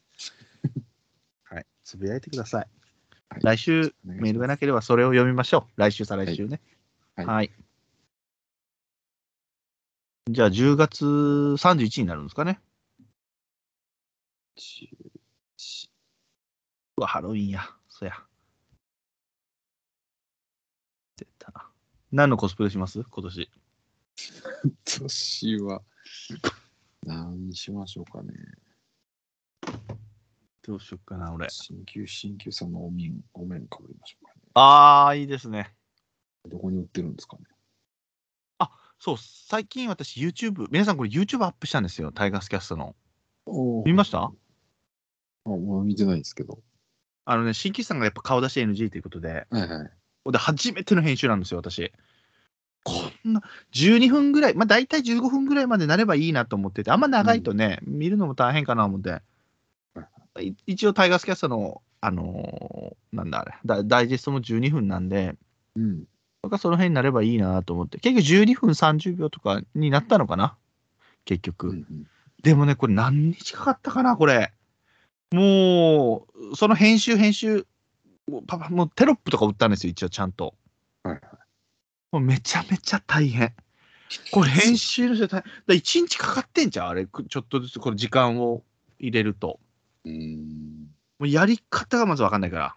[1.44, 1.66] はい。
[1.82, 2.60] つぶやいてください。
[2.60, 5.80] はい来週、メールがなければそれを読みましょう。
[5.80, 6.60] 来週、再来週ね。
[7.16, 7.50] はいはい。
[10.30, 12.60] じゃあ、10月31日になるんですかね。
[16.96, 17.68] うわ、ハロウィンや。
[17.88, 18.24] そや。
[21.16, 21.68] 出たな。
[22.12, 23.02] 何のコスプレします？
[23.02, 23.50] 今年。
[24.84, 25.82] 年は、
[27.04, 28.32] 何にしましょうかね。
[30.62, 31.48] どうしよっかな、俺。
[31.50, 34.40] 新旧、新旧さんのお面、お面かぶりましょうかね。
[34.54, 35.74] あー、いいですね。
[36.48, 37.44] どこに売ってるんですかね。
[39.00, 42.10] そう、最近私 YouTube、皆さんこれ YouTube アップしたんですよ。
[42.10, 42.96] タイガースキャストの。
[43.44, 44.32] お見ました？
[45.44, 46.62] あ、もう見てないんですけど。
[47.26, 50.32] あのね、新規さんがやっぱ顔出し NG ということで、はいはい。
[50.32, 51.92] で、初めての編集なんですよ、私。
[52.84, 52.92] こ
[53.26, 53.42] んな、
[53.72, 59.22] 12分ぐらい、まあ大体15分ぐらいまでなればいいなと思ってて、あんま長いとね、見るのも大変かなと思って、
[60.42, 65.36] い一応タイガースキャストの、あのーなんだあれダ、ダイジェストも12分なんで、
[65.76, 66.04] うん。
[66.42, 70.56] 僕はその辺になればいいなと思って、結局12分30秒とかになったのかな、
[71.24, 71.68] 結局。
[71.68, 72.06] うんうん
[72.44, 74.52] でもね、これ何日かかったかな、これ。
[75.32, 77.66] もう、その編集、編集、
[78.28, 80.54] もうパパ、もうテロップとか打ったんですよ、一応ちゃんと。
[82.14, 83.52] もうめちゃめちゃ大変。
[84.30, 85.52] これ編集の人大変。
[85.66, 87.06] だ1日かかってんじゃん、あれ。
[87.06, 88.62] くちょっとずつこれ時間を
[89.00, 89.58] 入れると。
[90.04, 90.90] うーん。
[91.18, 92.76] もうやり方がまず分かんないから。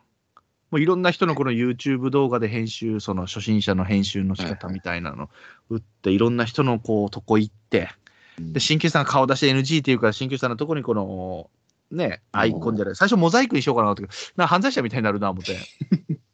[0.72, 5.30] もういろんな人のこの YouTube 動画で編集、その初心者の編集の仕方みたいなの
[5.70, 7.92] 打って、いろんな人のこうとこ行って、
[8.40, 11.52] で、新旧さんが顔出し NG っていうから、新旧さんのとこにこの、
[11.92, 15.60] ね、アイコンじゃない、最初モザイクにしようかなと思って、なんか犯罪者みたいになるな思って。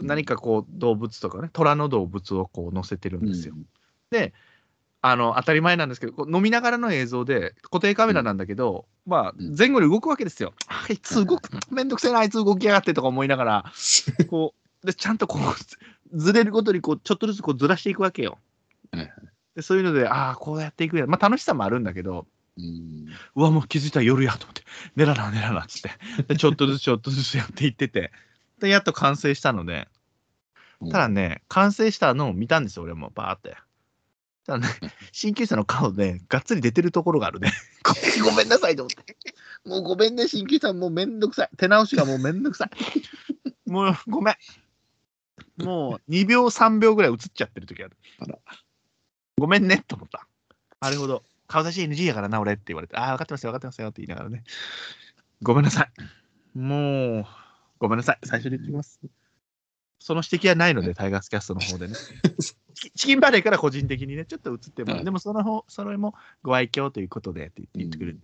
[0.00, 3.54] 何かこう動物とかね、虎の動物をこう載せてるんですよ。
[5.02, 9.56] あの当たり前なんですけど、こう飲みながらの映像で、固定カメラなんだけど、まあ、うん。
[9.56, 10.52] 前後に動くわけですよ。
[10.68, 13.64] あいつ動く、めんどくせえな、あいつ動きやがってとか思いながら、
[14.28, 18.38] こう、でちゃんとこう、ずれるごとにこうちょっとずつこうずらしていくわけよ。
[19.54, 21.06] でそういうので、ああ、こうやっていくや。
[21.06, 22.26] まあ楽しさもあるんだけど、
[22.58, 23.08] うん。
[23.36, 24.62] うわ、もう気づいたら夜やと思って、
[24.96, 25.90] 寝らな、寝らなっつって、
[26.28, 28.12] でちょっとずつちょっとずつやっていってて、
[28.60, 29.88] で、やっと完成したので、
[30.90, 33.56] ただね、完成したのを見たんですよ、俺も、バーって。
[34.46, 34.68] ただね、
[35.12, 37.52] 鍼灸師さんの顔で、がっつり出てるところがあるね。
[38.24, 39.16] ごめんなさいと思って。
[39.64, 41.50] もうごめんね、鍼灸師さん、もうめんどくさい。
[41.56, 43.70] 手直しがもうめんどくさい。
[43.70, 44.34] もうごめん。
[45.64, 47.96] もう2秒、3秒ぐらい映っちゃってる時ある。
[49.36, 50.26] ごめんねと思った。
[50.80, 51.24] なるほど。
[51.46, 54.44] 顔出し NG やからな、俺って言われて、ああ、分かってますよ、分かってますよって言いながらね。
[55.42, 56.58] ごめんなさい。
[56.58, 57.26] もう、
[57.80, 58.18] ごめんなさい。
[58.24, 59.00] 最初に言ってきます。
[59.98, 61.94] その指摘はないので、タイガースキャストの方でね。
[62.74, 68.20] チチキンバレーから個人的にね、ちょっと映っても、はいでもその方、それもご愛嬌ということでって言ってくれる。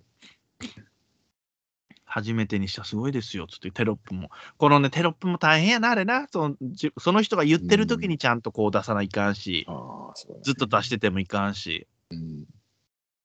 [2.05, 4.31] 初めてにしたすごいですよつってテロップも。
[4.57, 6.29] このね、テロップも大変やな、あれな。
[6.31, 11.87] そのじその人が言ってる時にちゃんとこう出さないかんし、うだねずっと出しててもいかんし。
[12.11, 12.47] うん。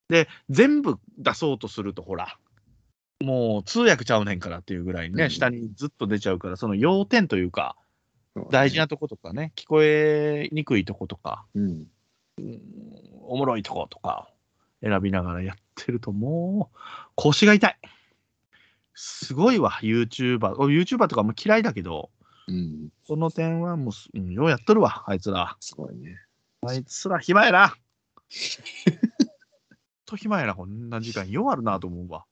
[0.09, 2.37] で、全部出そうとすると、ほら、
[3.21, 7.75] もう通訳ちゃうねんからっていうぐらいにね、うん下にずっと出ちゃうから、その要点というか、
[8.49, 11.87] 大事なとことかね、聞こえにくいとことか、うん。
[13.23, 14.29] おもろいとことか
[14.81, 16.77] 選びながらやってると、もう
[17.15, 17.77] 腰が痛い。
[18.93, 20.55] すごいわ、YouTuber。
[20.57, 22.09] 俺 YouTuber とかも嫌いだけど、
[22.47, 22.89] うん。
[23.07, 25.57] この点はもうす、うんようやっとるわ、あいつら。
[25.59, 26.17] すごいね。
[26.65, 27.75] あいつら暇やな。
[30.05, 31.29] と暇やな、こんな時間。
[31.29, 32.25] ようあるなと思うわ。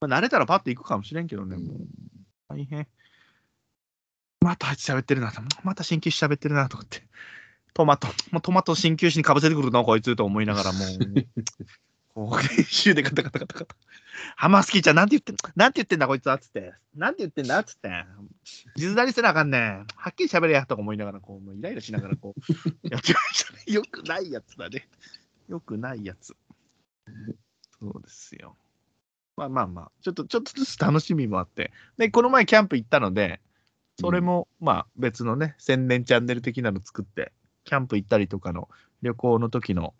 [0.00, 1.76] まあ、慣れたらパッと行くかもしれんけどね、もう
[2.48, 2.86] 大変。
[4.40, 5.32] またあいつ喋ってるな。
[5.62, 7.02] また鍼灸師喋ってるなと思って。
[7.74, 10.88] トマト、もうトマト鍼灸師にかぶせてくるな、こいつと思いながら、もう。
[12.12, 13.76] こう練習でカタカタカタカタ。
[14.36, 16.74] ハマスキーちゃん、なんて言ってん、なんて言ってんだ、こいつは、つって。
[16.94, 18.04] なんて言ってんだ、つって。
[18.76, 19.86] 実在にせなあかんねん。
[19.94, 22.40] はっきり喋れや、とか思いながら、こう、もうイライラしながら、こう、
[22.88, 23.62] やってましたね。
[23.66, 24.88] よくないやつだね。
[25.48, 26.34] よくないやつ。
[27.78, 28.56] そうですよ。
[29.40, 31.72] まあまあまあ、ちょっと、ちょっとずつ楽しみもあって。
[31.96, 33.40] で、この前キャンプ行ったので、
[33.98, 37.32] それも、まあ別のね、宣伝チャンネル的なの作って、
[37.64, 38.68] キャンプ行ったりとかの
[39.00, 39.94] 旅行の時の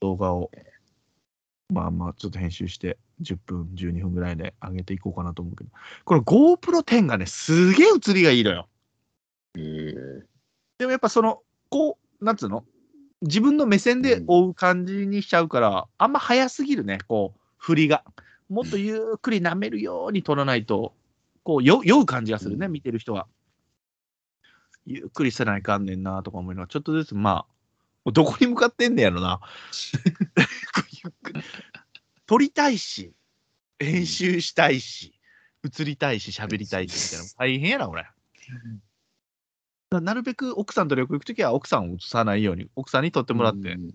[0.00, 0.50] 動画を、
[1.72, 5.70] まあまあちょっと編集して、10分、12分ぐらいで上げていこうかなと思うけど、
[6.04, 8.68] これ GoPro 10がね、すげえ映りがいいのよ。
[9.56, 10.26] ええ
[10.78, 12.64] でもやっぱその、こう、なんつうの？
[13.22, 18.02] 自分の目線で追う感じにしちゃうから、あんま早すぎるね、こう、振りが。
[18.50, 20.92] もっとゆっくり舐めるように撮らないと、
[21.44, 23.26] こう、よ酔う感じがするね、うん見てる人は。
[24.84, 27.46] ゆっくりせないかんねんなとか思いながら、ちょっとずつ、ま
[28.04, 29.40] あ、どこに向かってんねやろな。
[32.26, 33.12] 撮りたいし、
[33.78, 35.14] 編集したいし、
[35.64, 37.32] 映りたいし、喋りたいし、みたいな。
[37.38, 38.04] 大変やな、俺。
[39.90, 43.90] だなるべく奥さんと旅行行くときは奥さんを映さないように、奥さんに撮ってもらって、うん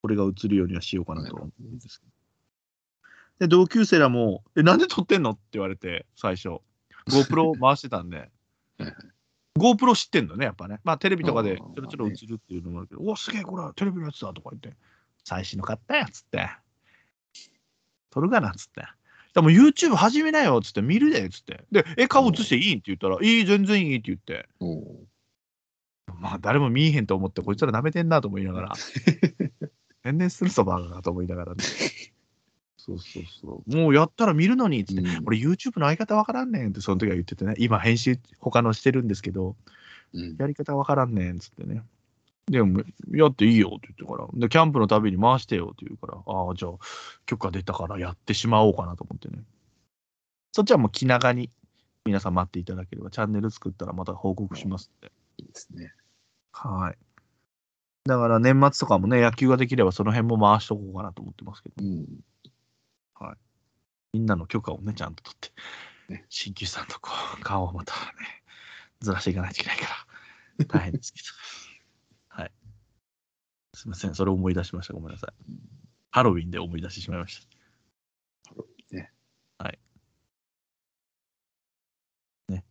[0.00, 2.12] これが映るようにはしようかなと思うんですけど。
[3.38, 6.60] で、同級生らも、え、なんで撮ってんのって言われて、最初。
[7.08, 8.30] GoPro 回してたんで。
[9.58, 10.80] GoPro 知ってんのね、やっぱね。
[10.84, 14.74] まあ、テレビとかでちょろちょろ映るっていうのもあるけど、おすげえ、これテレビのやつだとか言って、
[15.24, 16.48] 最新の買ったやつって。
[18.10, 18.82] 撮るかなっつって。
[19.34, 21.64] でも YouTube 始めなよっつって、見るでっつって。
[21.70, 24.48] で、え、顔映していいんって言ったら、いい、全然いいって言って。
[26.14, 28.72] まあ、誰も見えへんと思って、こいつら舐めてんなと思いながら。
[30.02, 31.64] 天然するそばがと思いながらね。
[32.88, 33.76] そうそうそう。
[33.76, 39.56] もうやったら見るのにっつって、うん俺 YouTube の相方わからんねんってその時は言っててね、今編集他のしてるんですけど、
[40.14, 41.82] うんやり方わからんねんっつってね。
[42.46, 46.72] でも、やっていいよって言ってから、で、キャンプのたびに回してよって言うから、ああ、じゃあ、
[47.26, 49.42] 許可出たからやってしまおうかなと思ってね。
[50.52, 51.50] そっちはもう気長に
[52.06, 55.12] 皆さん待っていただければ、チャンネル作ったらまた報告しますんで。
[55.36, 55.92] いいですね。
[56.52, 56.98] はい。
[58.08, 62.06] だから年末とかもね、野球ができればその辺も回しとこうかなと思ってますけど、うん。
[64.12, 68.00] みんなの許可をね、ちゃんと取って、ね新旧さんとこう、顔をまたね、
[69.00, 69.86] ずらしていかないといけないか
[70.58, 71.26] ら、大変ですけど。
[72.42, 72.52] はい。
[73.74, 74.94] すみません、それを思い出しました。
[74.94, 75.52] ごめんなさい。
[76.10, 77.58] ハロウィンで思い出してしまいました。
[82.48, 82.64] ね。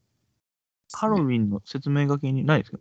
[0.93, 2.80] ハロウィンの説明書きにないですか？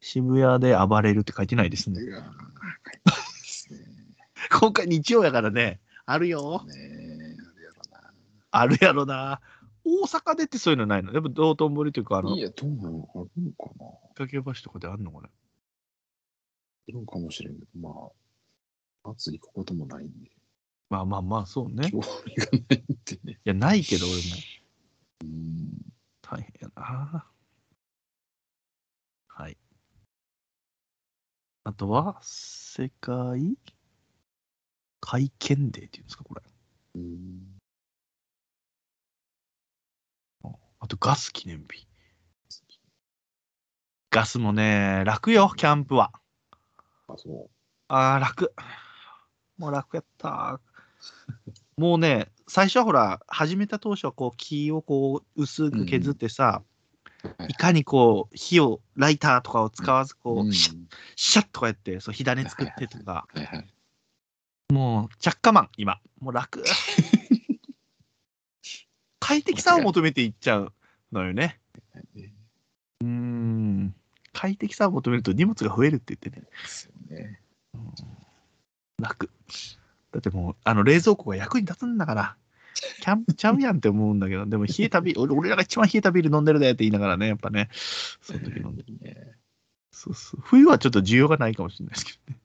[0.00, 2.02] 渋谷で暴れるって書いてないですね。
[2.02, 2.30] いやいで
[3.48, 3.80] すね。
[4.60, 6.64] 今回日曜やからね、あるよ。
[6.66, 6.95] ね。
[8.58, 9.40] あるやろな。
[9.84, 11.12] 大阪でってそういうのないの？
[11.12, 15.30] やっぱ道頓堀というか、あのい、や、どうなのあるのかな掛け橋とかであるのかなあ
[16.88, 17.90] るのかもしれんけど、ま
[19.04, 20.30] あ、夏行くこともないんで、
[20.90, 21.88] まあまあまあ、そうね。
[21.88, 23.40] い興味がないんでね。
[23.44, 24.20] や、ないけど、俺も
[25.22, 25.70] うん。
[26.22, 27.26] 大変やな。
[29.28, 29.56] はい。
[31.64, 33.56] あとは、世界？
[35.00, 36.42] 会見デーっていうんですか、これ。
[36.96, 37.55] うん。
[40.86, 41.88] あと、ガス記念日。
[44.12, 46.12] ガスもね、楽よ、キャンプは。
[47.08, 47.50] あ、そ
[47.88, 48.54] ああ、楽。
[49.58, 50.60] もう楽やった。
[51.76, 56.62] もうね、最初はほら、始めた当初はこう木をこう薄く削ってさ、
[57.24, 57.28] う。
[57.36, 60.76] はいいかにこう火を、ライターとかを使わずこう、うんシャッ
[61.16, 63.66] シャッとかやって、そう火種作ってとか、はいはい。
[64.72, 65.98] もう着火マン、今。
[66.20, 66.62] もう楽。
[69.26, 70.72] 快適さを求めていっちゃう
[71.12, 71.58] のよね。
[72.14, 72.32] ね
[73.00, 73.94] うーん。
[74.32, 76.46] 快適さを求めると荷物が増えるって言ってね。
[76.46, 77.40] ですよね。
[78.98, 79.30] 楽。
[80.12, 82.36] だってもう、あの冷蔵庫が役に立つんだから、
[83.00, 87.68] キャンプちゃうやんって思うんだけど、でも冷えたビール、俺俺らが一番冷えたビール飲んでるでって言いながらね、やっぱね、
[88.20, 88.84] その時飲んで。
[89.00, 89.32] ね
[89.90, 90.40] そうそう。
[90.42, 92.38] 冬はちょっと需要がないかもしれないですけどね。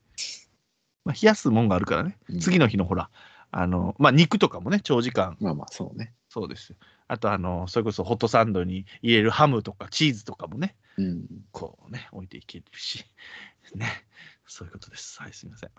[1.03, 2.17] まあ、冷やすもんがあるからね。
[2.29, 3.09] うん次の日のほら、
[3.51, 6.13] あの、まあ、肉とかもね、長時間、まあまあ、そうね。
[6.29, 6.77] そうですよ。
[7.11, 11.27] あと、あの、それこそホットサンドに入れるハムとかチーズとかもね、うん。
[11.51, 13.03] こうね、置いていけるし、
[13.75, 14.07] ね、
[14.45, 15.21] そういうことです。
[15.21, 15.71] はい、すみません。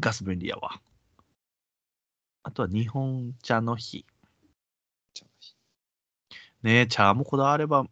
[0.00, 0.80] ガス便利やわ。
[2.42, 4.06] あとは日本茶の日。
[6.62, 7.84] ね茶もこだわれば、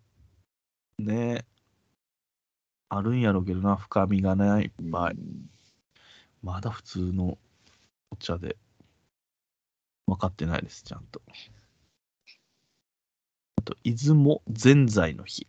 [0.99, 1.45] ね
[2.89, 5.11] あるんやろうけどな、深みがないあ場合。
[5.11, 5.51] うん
[6.43, 7.39] まだ普通の
[8.11, 8.57] お茶で
[10.07, 11.21] 分かってないです、ちゃんと。
[13.65, 15.47] あと、出雲ぜんざいの日。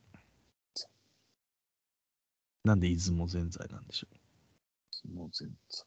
[2.63, 4.07] なんで出雲ぜんざいなんでしょ
[5.09, 5.13] う？
[5.13, 5.85] もう全然。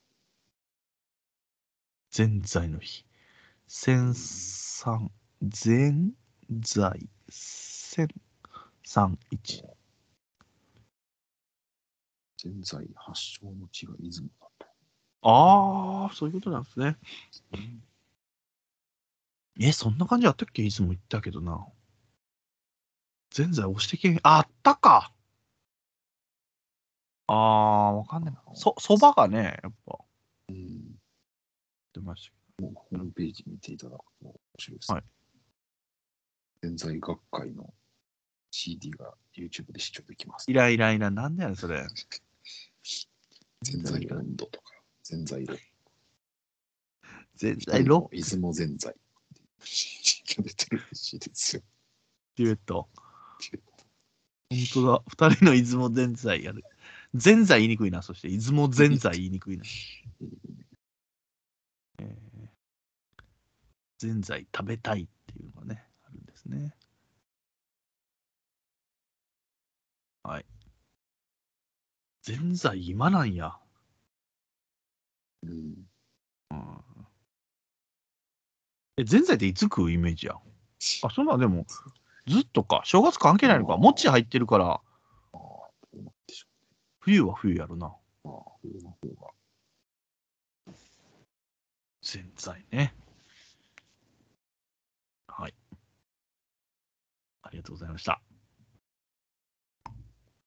[2.10, 3.06] ぜんざいの日。
[3.66, 5.10] 千三、
[5.42, 6.12] ぜん
[6.60, 8.08] ざい、千
[8.84, 9.64] 三一。
[12.36, 14.66] 全在発祥の地が出雲だと。
[15.22, 16.98] ああ、そういうことなんですね。
[19.60, 20.62] え、そんな感じあったっけ？
[20.62, 21.66] いつも言ったけどな。
[23.38, 24.18] ぜんざい押してけん。
[24.24, 25.12] ああったか。
[27.28, 28.42] ああ、わかんないな。
[28.54, 29.98] そ、そばがね、やっぱ
[30.48, 30.96] うん。
[31.94, 34.92] 出ましたもうホームページ見ていただくと面白いです。
[34.92, 35.02] はい。
[36.62, 37.72] 全在学会の
[38.50, 40.54] CD が YouTube で視聴できますイ。
[40.54, 41.86] ライライラ、なんだよ、それ。
[43.62, 44.72] 全在温度とか、
[45.04, 45.54] 全在ロ
[47.36, 48.92] ぜんざいロック出雲全在。
[48.92, 48.98] が
[50.42, 51.62] 出てるらしいですよ。
[52.34, 52.88] デュエット。
[54.50, 55.02] 本当だ。
[55.30, 56.64] 二人の出雲ぜんざいやる。
[57.14, 58.02] ぜんざい言いにくいな。
[58.02, 59.64] そして、出雲ぜんざい言いにくいな。
[62.00, 62.48] えー
[63.98, 66.72] ぜんざい食べたいっていうのがね、あるんですね。
[70.22, 70.46] はい。
[72.22, 73.58] ぜんざい今なんや。
[75.42, 75.74] うん。
[76.50, 76.84] うん、
[78.98, 80.34] え、ぜんざいっていつ食うイメージや？
[80.34, 80.38] ん
[81.02, 81.66] あ、そんなでも、
[82.28, 82.82] ずっとか。
[82.84, 83.76] 正月関係ないのか。
[83.76, 84.80] 餅入ってるから、
[87.00, 87.94] 冬は冬やるな。
[88.62, 89.32] 冬の方が。
[92.02, 92.94] ぜんざいね。
[95.26, 95.54] はい。
[97.42, 98.20] ありがとうございました。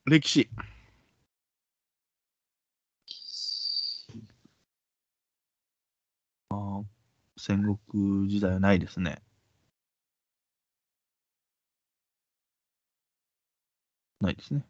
[0.05, 0.49] 歴史。
[6.49, 6.83] あー
[7.37, 9.21] 戦国時代はないですね。
[14.21, 14.65] ないですね。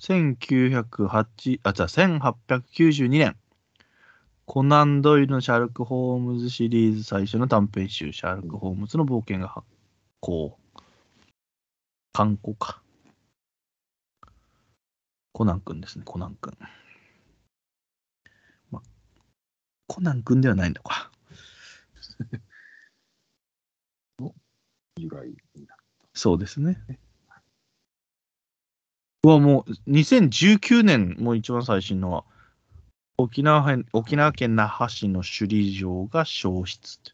[0.00, 3.36] 1908あ、じゃあ1892年。
[4.46, 9.66] コナン・ドイルのシャーロック・ホームズシリーズ最初の短編集、シャーロック・ホームズの冒険が発
[10.20, 10.58] 行。
[12.12, 12.80] 観光か。
[15.32, 16.56] コナン君ですね、コナン君。
[18.70, 18.82] ま、
[19.86, 21.10] コナン君ではないのか。
[24.96, 25.82] 由来になる。
[26.14, 26.82] そうですね。
[29.24, 32.24] うわ、もう2019年、もう一番最新のは、
[33.16, 37.12] 沖縄県沖縄県那覇市の首里城が消失って。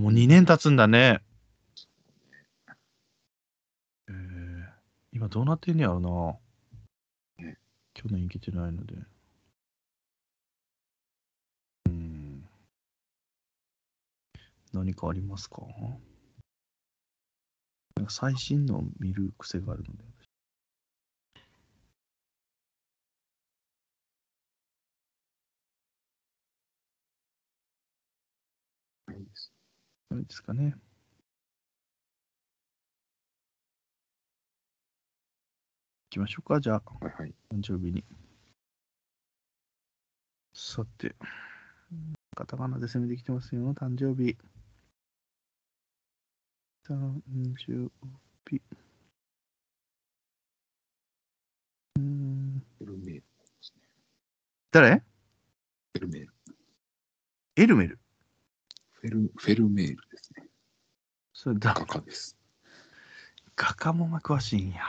[0.00, 1.20] もう2年経つんだね。
[4.08, 4.68] えー、
[5.12, 6.38] 今どうなってんねやろな。
[7.94, 8.94] 去年行けてないので。
[11.86, 12.48] うん。
[14.72, 15.62] 何かありますか？
[17.96, 20.13] なんか最新の見る癖があるので。
[30.14, 30.70] あれですかね。
[30.70, 30.76] 行
[36.08, 37.34] きましょうか、じゃあ、はいはい。
[37.52, 38.04] 誕生日に。
[40.52, 41.16] さて、
[42.36, 44.36] カタカナで攻めてきてますよ、誕生日。
[46.86, 47.20] 誕
[47.66, 47.90] 生
[48.48, 48.62] 日。
[51.96, 53.22] うーん、フェルメールね。
[54.70, 54.90] 誰？
[54.98, 56.34] フェルメール。
[57.56, 57.98] エルメル。
[59.04, 60.46] フェルフェルメールですね。
[61.34, 62.38] それだ、画家です。
[63.54, 64.82] 画家もんが詳しいんや。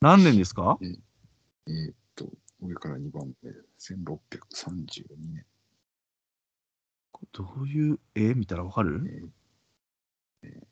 [0.00, 0.78] 何年ですか？
[0.80, 2.28] えーっと、
[2.62, 3.50] 上から2番目、
[3.80, 5.44] 1632年。
[7.32, 9.32] どういう絵見たらわかる？
[10.42, 10.66] えーえー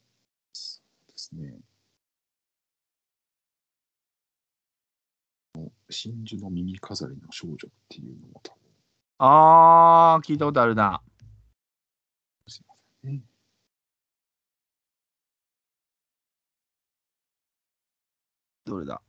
[0.53, 1.59] そうですね。
[5.90, 8.61] 真珠の耳飾りの少女っていうのも多分、
[9.18, 11.03] あー、聞いたことあるな。
[18.67, 19.01] どれだ？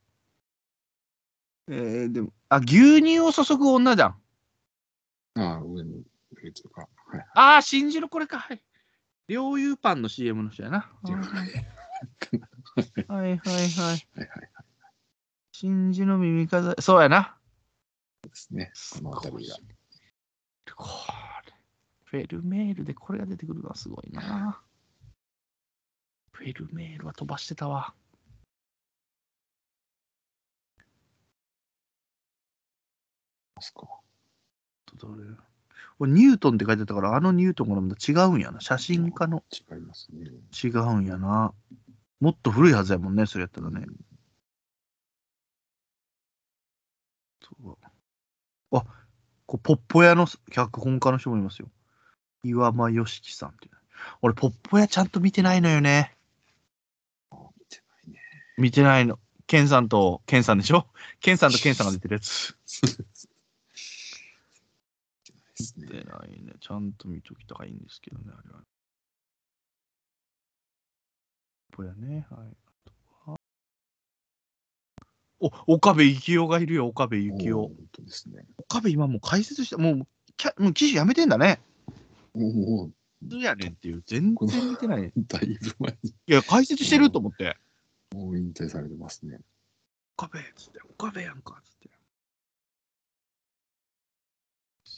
[1.70, 4.10] えー、でも、あ、牛乳を注ぐ女じゃん。
[4.10, 5.98] ああ、上の
[6.32, 7.26] 上というか、はい。
[7.34, 8.40] あー、真珠のこれか。
[8.40, 8.64] はい。
[9.28, 10.90] 両油パンの CM の人やな。
[11.04, 11.40] 両はいはい
[13.08, 13.28] はい。
[13.28, 14.08] はいはいはい。
[15.52, 17.36] 真珠の耳飾り、そうやな。
[18.22, 18.72] ですね。
[18.94, 19.58] この辺りが。
[20.76, 20.88] こ
[21.46, 21.54] れ、
[22.06, 24.62] フェルメールでこれが出てくるのはすごいな。
[26.32, 27.94] フェルメールは飛ばしてたわ。
[33.58, 33.88] ますか？
[35.00, 35.24] どれ
[36.08, 38.62] ニュートンって書いてたから、あのニュートンがまた違うんやな。
[38.62, 40.30] 写真家の違いますね。
[40.64, 41.54] 違うんやな。
[42.20, 43.86] もっと古いはずやもんね、それやったらね。
[48.72, 48.84] あ、
[49.48, 51.70] こうポッポ屋の脚本家の人もいますよ。
[52.44, 53.72] 岩間良樹さんっていう。
[54.22, 56.16] 俺、ポッポ屋ちゃんと見てないのよね。
[57.32, 58.20] あ見てないね。
[58.58, 59.18] 見てないの。
[59.48, 60.88] ケンさんと、ケンさんでしょ？
[61.22, 62.56] ケンさんとケンさんが出てるやつ。
[65.60, 66.04] 見てないです見てね。
[66.04, 66.54] ないね。
[66.60, 68.60] ちゃんと見ときたいんですけどね、あれは。
[71.72, 72.26] ポッポ屋ね。
[72.30, 72.48] はい。
[72.48, 72.90] あ
[73.26, 73.38] とは
[75.40, 77.54] お、岡部幸雄がいるよ、岡部幸雄。
[77.56, 78.46] 本当ですね。
[78.58, 81.60] 岡部今もう解説して、もう、キャもう記事やめてんだね。
[82.34, 85.12] もう、もうどうやねんっていう、全然見てない。
[85.28, 87.58] だいぶ前にいや、解説してると思って。
[88.14, 89.40] もう引退されてますね。
[90.18, 91.77] 岡部っつって、岡部やんかっつって。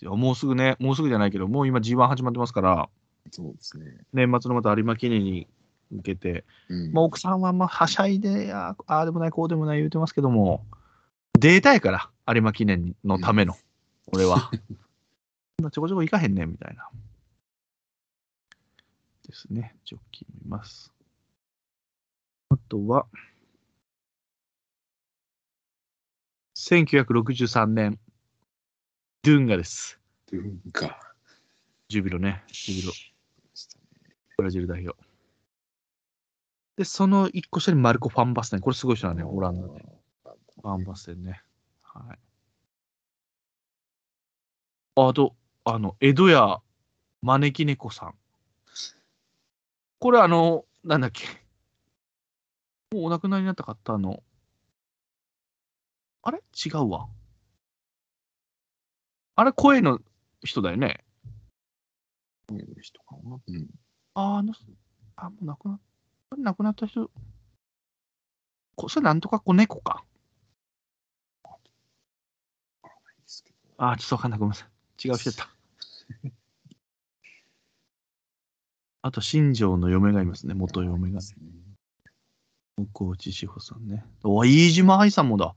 [0.02, 2.90] いやもうすぐね、もうすぐじゃないけど、もう今 G1 始まってますから、
[3.32, 3.86] そうですね。
[4.14, 5.48] 年末のまた有馬記念に
[5.92, 6.92] 向けて、うん。
[6.94, 10.66] まあ、奥さんはまあはしゃいで、あああでもない、こうでもない言うてますけども、
[11.38, 13.56] データやから、有馬記念のための、
[14.08, 14.50] 俺は。
[15.60, 16.90] そんなちょこちょこ行かへんねんみたいな。
[19.28, 20.92] ですね、ジョッキーもいます。
[22.50, 23.06] あとは、
[26.56, 28.00] 1963年、
[29.22, 30.00] ドゥンガです。
[30.32, 30.98] 文化
[31.90, 32.94] ジュビロね、ジュビロ。
[34.38, 34.98] ブラジル代表。
[36.78, 38.62] で、その一個下にマルコ・ファンバステン。
[38.62, 39.86] これすごい人なんね、オランダで。
[40.24, 40.30] あ
[40.62, 41.42] ファンバステンね。
[41.84, 42.20] はい。
[44.96, 46.62] あと、あの、江戸屋
[47.22, 48.16] 招き猫さん。
[50.00, 51.26] これあの、なんだっけ。
[52.96, 54.24] もうお亡くなりになった方の、
[56.22, 56.40] あれ？
[56.66, 57.10] 違うわ。
[59.40, 60.00] あれ声の
[60.44, 61.06] 人だよね？
[62.50, 63.40] 声の人かな。
[63.48, 63.68] うん。
[64.16, 64.54] ああの、
[65.16, 65.80] あ、もう亡くなっ
[66.30, 67.10] これ亡くなった人、
[68.76, 70.04] こそれなんとか子猫か。
[73.78, 74.40] ああ、ちょっとわかんない。
[74.42, 75.08] ごめんなさい。
[75.08, 75.50] 違う人やった。
[79.04, 80.54] あと、新庄の嫁がいますね。
[80.54, 81.22] 元嫁が。
[82.92, 84.06] 向内志保さんね。
[84.22, 85.56] お飯島愛さんもだ。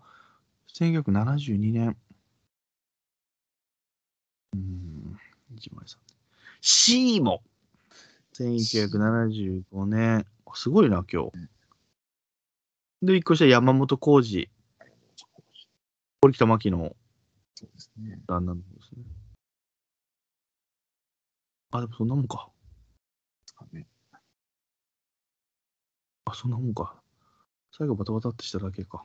[0.72, 1.97] 1972年。
[4.55, 5.19] うーん、
[5.55, 6.01] 飯島愛さん。
[6.61, 7.43] シーモ。
[8.35, 10.27] 1975年。
[10.55, 11.33] すごいな、今日。
[13.03, 14.49] で、一個下山本浩二。
[16.21, 16.97] 堀北真希の。
[18.27, 19.05] 旦那の方ですね。
[21.71, 22.51] あ、でもそんなもんか。
[26.27, 27.03] あ、そんなもんか。
[27.77, 29.05] 最後バタバタってしただけか。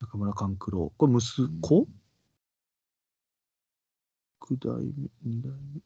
[0.00, 0.92] 中村勘九郎。
[0.96, 1.86] これ息子？
[4.48, 5.80] 九代目、二代目。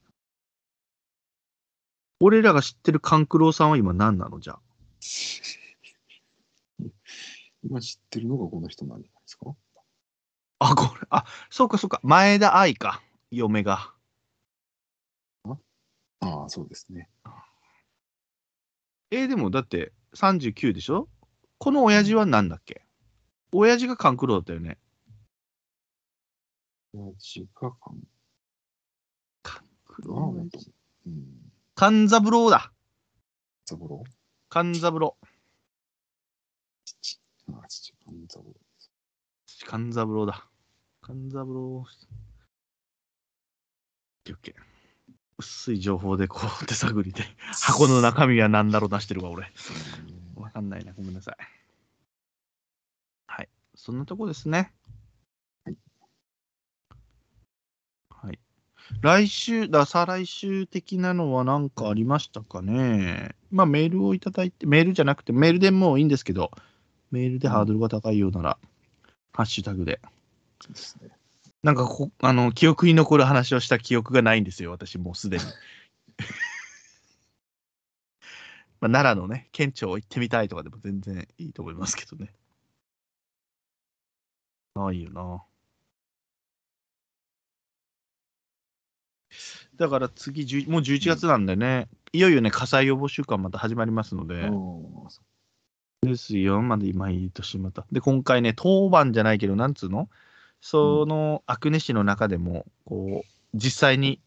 [2.20, 4.40] 俺らが知ってる勘九郎さんは今何なの？
[4.40, 4.60] じゃあ。
[7.62, 9.54] 今知ってるのがこの人なんじゃないですか？
[10.58, 12.00] あ、これ、あ、そうかそうか。
[12.02, 13.02] 前田愛か。
[13.30, 13.92] 嫁が。
[16.20, 17.10] ああ、そうですね。
[19.10, 21.08] えーでもだって39でしょ？
[21.58, 22.86] この親父は何だっけ？
[23.52, 24.78] 親父が勘九郎だったよね。
[26.94, 27.98] 親父が勘
[30.02, 30.58] 九ああ、本当。
[31.06, 31.24] うん。
[31.74, 32.72] 勘三郎だ。
[33.64, 34.04] 三郎
[34.48, 35.16] 勘三郎。
[36.84, 37.20] 父。
[37.50, 38.54] ああ、父、勘三郎。
[39.66, 40.46] 勘三郎だ。
[41.00, 41.78] 勘三郎。
[41.78, 41.86] オッ
[44.24, 44.54] ケーオッケー
[45.38, 47.22] 薄い情報でこう手探りで
[47.52, 49.52] 箱の中身は何だろう出してるわ俺。
[50.34, 50.92] わかんないな。
[50.94, 51.36] ごめんなさい。
[53.26, 53.48] はい。
[53.74, 54.72] そんなとこですね。
[59.00, 63.34] 来週、だ再来週的なのは何かありましたかね？
[63.50, 66.50] まあメールをいただいて、メールじゃなくて、メールでもいいんですけど、
[67.10, 68.58] メールでハードルが高いようなら、
[69.32, 70.00] ハッシュタグで。
[70.68, 71.10] ですね。
[71.62, 75.44] なんかこ、あの、記憶に残る話をした記憶がないんですよ、私もうすでに。
[78.80, 82.32] まあ、奈良のね、県庁行ってみたいとかでも全然いいと思いますけどね。
[84.74, 85.42] ないよな。
[89.76, 94.54] だから次、10もう11月なんでね、いよいよね、火災予防週間また始まりますので、う
[96.06, 97.86] んですよ、まだ今いい年また。
[97.90, 100.08] で、今回ね、当番じゃないけど、なんつうの？
[100.60, 104.20] その阿久根市の中でも、こう、実際に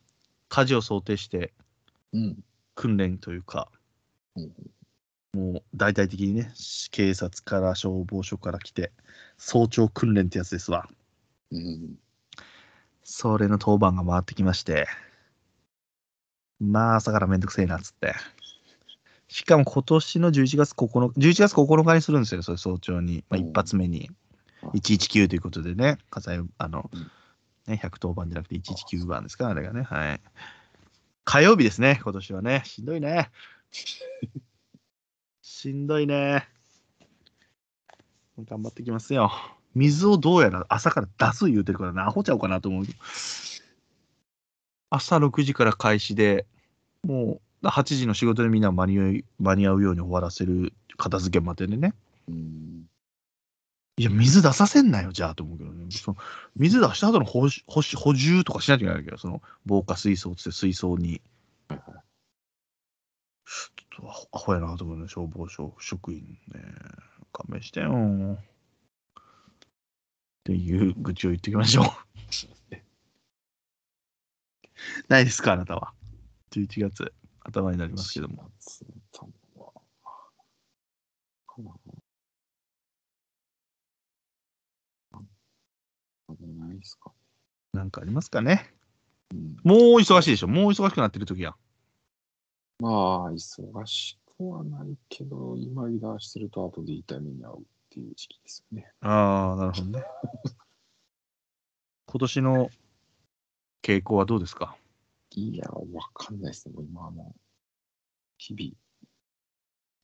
[0.47, 1.53] 火事を想定して
[2.14, 2.43] うん。
[2.76, 3.70] 訓練というか、
[4.36, 4.51] うん
[5.32, 6.51] もう大々的にね、
[6.89, 8.91] 警察から消防署から来て、
[9.38, 10.89] 早朝訓練ってやつですわ。
[11.51, 11.99] うん。
[13.12, 14.88] それの当番が回ってきまして、
[16.60, 18.14] まあ、朝からめんどくせえなっつって。
[19.28, 23.24] しかも今年の11月9日、11月9日にするんですよ、それ早朝に。
[23.28, 24.12] まあ、うん一発目に。
[24.62, 27.12] あ119ということでね、火災、あの、うん
[27.66, 29.82] ね、110番じゃなくて119番ですか、あれがね。
[29.82, 30.22] はい。
[31.24, 32.62] 火曜日ですね、今年はね。
[32.66, 33.32] しんどいね。
[35.41, 36.47] しんどいね。
[38.38, 39.32] 頑張ってきますよ。
[39.80, 42.86] 水をどうやら朝から出す言うてるからな、アホちゃうかなと思う。
[44.89, 46.45] 朝6時から開始で、
[47.03, 51.93] もう8時の仕事でみんな間に合い間に合うように終わらせる片付けまででね。
[52.27, 52.89] うん。
[53.97, 55.86] いや、水出させんなよ、じゃあと思うけどね。
[55.91, 56.17] その
[56.57, 61.21] 水出した後の補補補充とかしないといけないけど、その防火水槽つって水槽に。
[61.69, 61.80] ちょっ
[64.01, 66.61] とアホアホやなと思うね、消防署職員ね。
[67.32, 67.93] 勘弁してよ。
[70.40, 71.86] っていう愚痴を言っておきましょう。
[75.10, 75.94] ないですか、あなたは。
[76.52, 78.44] 11月頭になりますけども。
[78.44, 78.50] な。
[86.74, 87.12] いですか。
[87.74, 88.74] なんかありますかね。
[89.32, 90.48] うん、もう忙しいでしょ。
[90.48, 91.56] もう忙しくなってる時や。
[92.80, 94.64] まあ、忙しくは。
[94.64, 98.92] ないけど、今油断してると後で痛い目に遭うっていう時期ですよね。
[99.02, 100.04] ああ、なるほどね。
[102.06, 102.70] 今年の
[103.82, 104.76] 傾向はどうですか？
[105.32, 105.82] いや、わ
[106.14, 106.76] かんないですね。
[106.76, 107.40] もう今はもう、
[108.38, 108.72] 日々、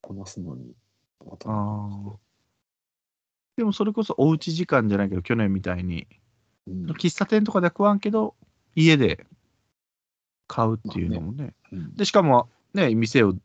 [0.02, 0.76] こなすのに、
[1.22, 2.18] ああ。
[3.58, 6.08] でもそれこそおうち時間じゃないけど、去年みたいに、
[6.68, 8.36] うん喫茶店とかでは食わんけど、
[8.76, 9.26] 家で
[10.48, 11.54] 買うっていうのもね。
[11.72, 13.36] うんで、しかもね、店を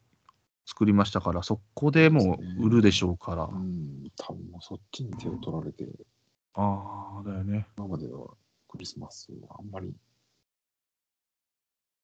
[0.66, 3.44] 作りましたから、そこでもう売るでしょうから。
[3.44, 5.86] うん、多分もうそっちに手を取られて、
[6.54, 7.66] ああ、だよね。
[7.76, 8.28] 今までは
[8.68, 9.92] クリスマスはあんまり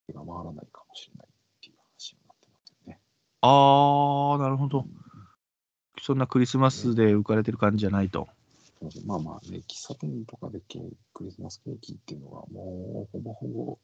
[0.07, 3.00] 手が回らないかもしれないっていう話になってますよね。
[3.40, 4.80] ああ、なるほど。
[4.80, 5.07] うん
[6.07, 8.28] そんなクリスマスで浮かれてる感じじゃないと。
[9.07, 10.61] まあまあね、喫茶店とかで
[11.14, 13.78] クリスマスケーキっていうのがもうほぼほぼ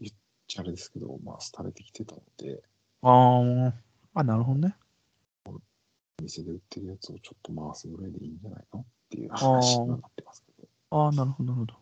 [0.00, 0.14] 言っ
[0.48, 2.60] ちゃあれですけど、まあ廃れてきてたので、
[3.08, 3.72] あー
[4.14, 4.74] あ、なるほどね。
[5.46, 5.52] お
[6.20, 8.80] 店で売ってるやつをちょっと回すぐらいでいいんじゃないの？
[8.80, 10.68] っていう話にはなってますけど。
[10.90, 11.74] ああ、なるほど、なるほど。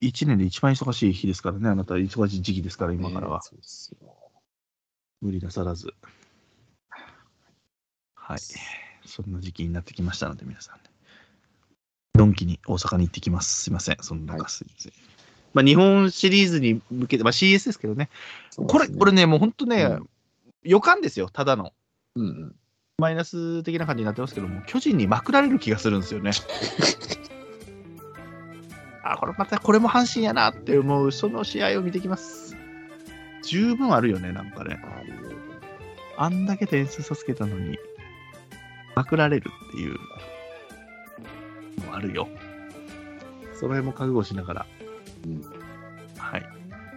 [0.00, 3.40] 一年で一番忙しい日ですからね、あなた、忙しい時期ですから、今からはね。
[3.42, 4.16] そうですよ。
[5.20, 5.92] 無理なさらず。
[8.14, 8.38] はい。
[9.06, 10.84] そんな時期になってきましたので、皆さん、ね。
[12.14, 13.62] ドンキに大阪に行ってきます。
[13.62, 14.92] すいません、そんな中すいません。
[15.52, 18.08] まあ、日本シリーズに向けて、まあ、CS ですけどね、
[18.56, 19.22] これ、これね。
[19.22, 20.08] ね、もう本当ね、うん
[20.62, 21.72] 予感ですよ、ただの。
[22.16, 22.54] うんうん。
[22.98, 26.32] マイナス的な感じになってますけども、巨人にまくられる気がするんですよね。
[29.02, 32.54] あ、これまた、これも阪神やなって思う、その試合を見てきます。
[33.42, 34.82] 十分あるよね、なんかね。
[36.18, 37.78] あんだけ点数差つけたのに、
[38.94, 39.96] まくられるっていう
[41.80, 42.28] のもあるよ。
[43.54, 44.66] その辺も覚悟しながら、
[45.24, 45.42] うん。
[46.16, 46.46] はい。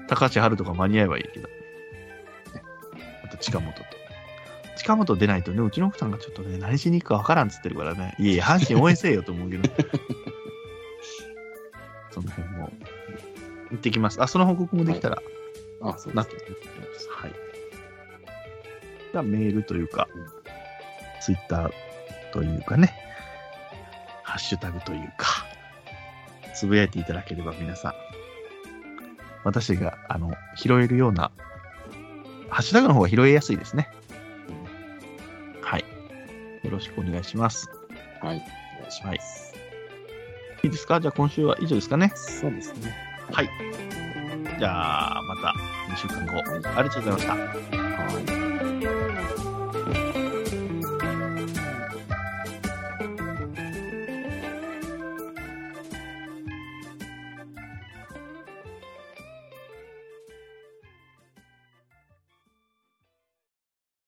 [0.07, 1.49] 高橋春とか間に合えばいいけど。
[3.23, 3.83] あと近本と。
[4.75, 8.15] 近本出ないとね、うちの奥さんがちょっとね、何しに行くかわからんっつってるからね。
[8.19, 9.69] いやいや、阪神応援せえよと思うけど。
[12.11, 12.71] その辺も、
[13.71, 14.21] 行ってきます。
[14.21, 15.21] あ、その報告もできたら、
[15.81, 16.57] あ、そうなってですね。
[17.09, 17.31] はい。
[19.11, 20.25] じゃあメールというかうん、
[21.21, 21.71] ツイッター
[22.31, 22.93] というかね、
[24.23, 25.42] ハッシュタグというか、
[26.53, 27.93] つぶやいていただければ皆さん、
[29.43, 31.31] 私があの拾えるような、
[32.49, 33.89] ハッシュタグの方が拾いやすいですね。
[35.61, 35.85] はい。
[36.63, 37.69] よろしくお願いします。
[38.21, 38.37] はい。
[38.77, 39.53] お願いします。
[40.63, 41.01] いいですか？
[41.01, 42.11] じゃあ今週は以上ですかね。
[42.15, 42.95] そうですね。
[43.31, 43.49] はい。
[44.59, 45.53] じゃあまた
[45.91, 46.37] 2週間後、
[46.77, 47.33] ありがとうございました。
[47.33, 48.52] はい。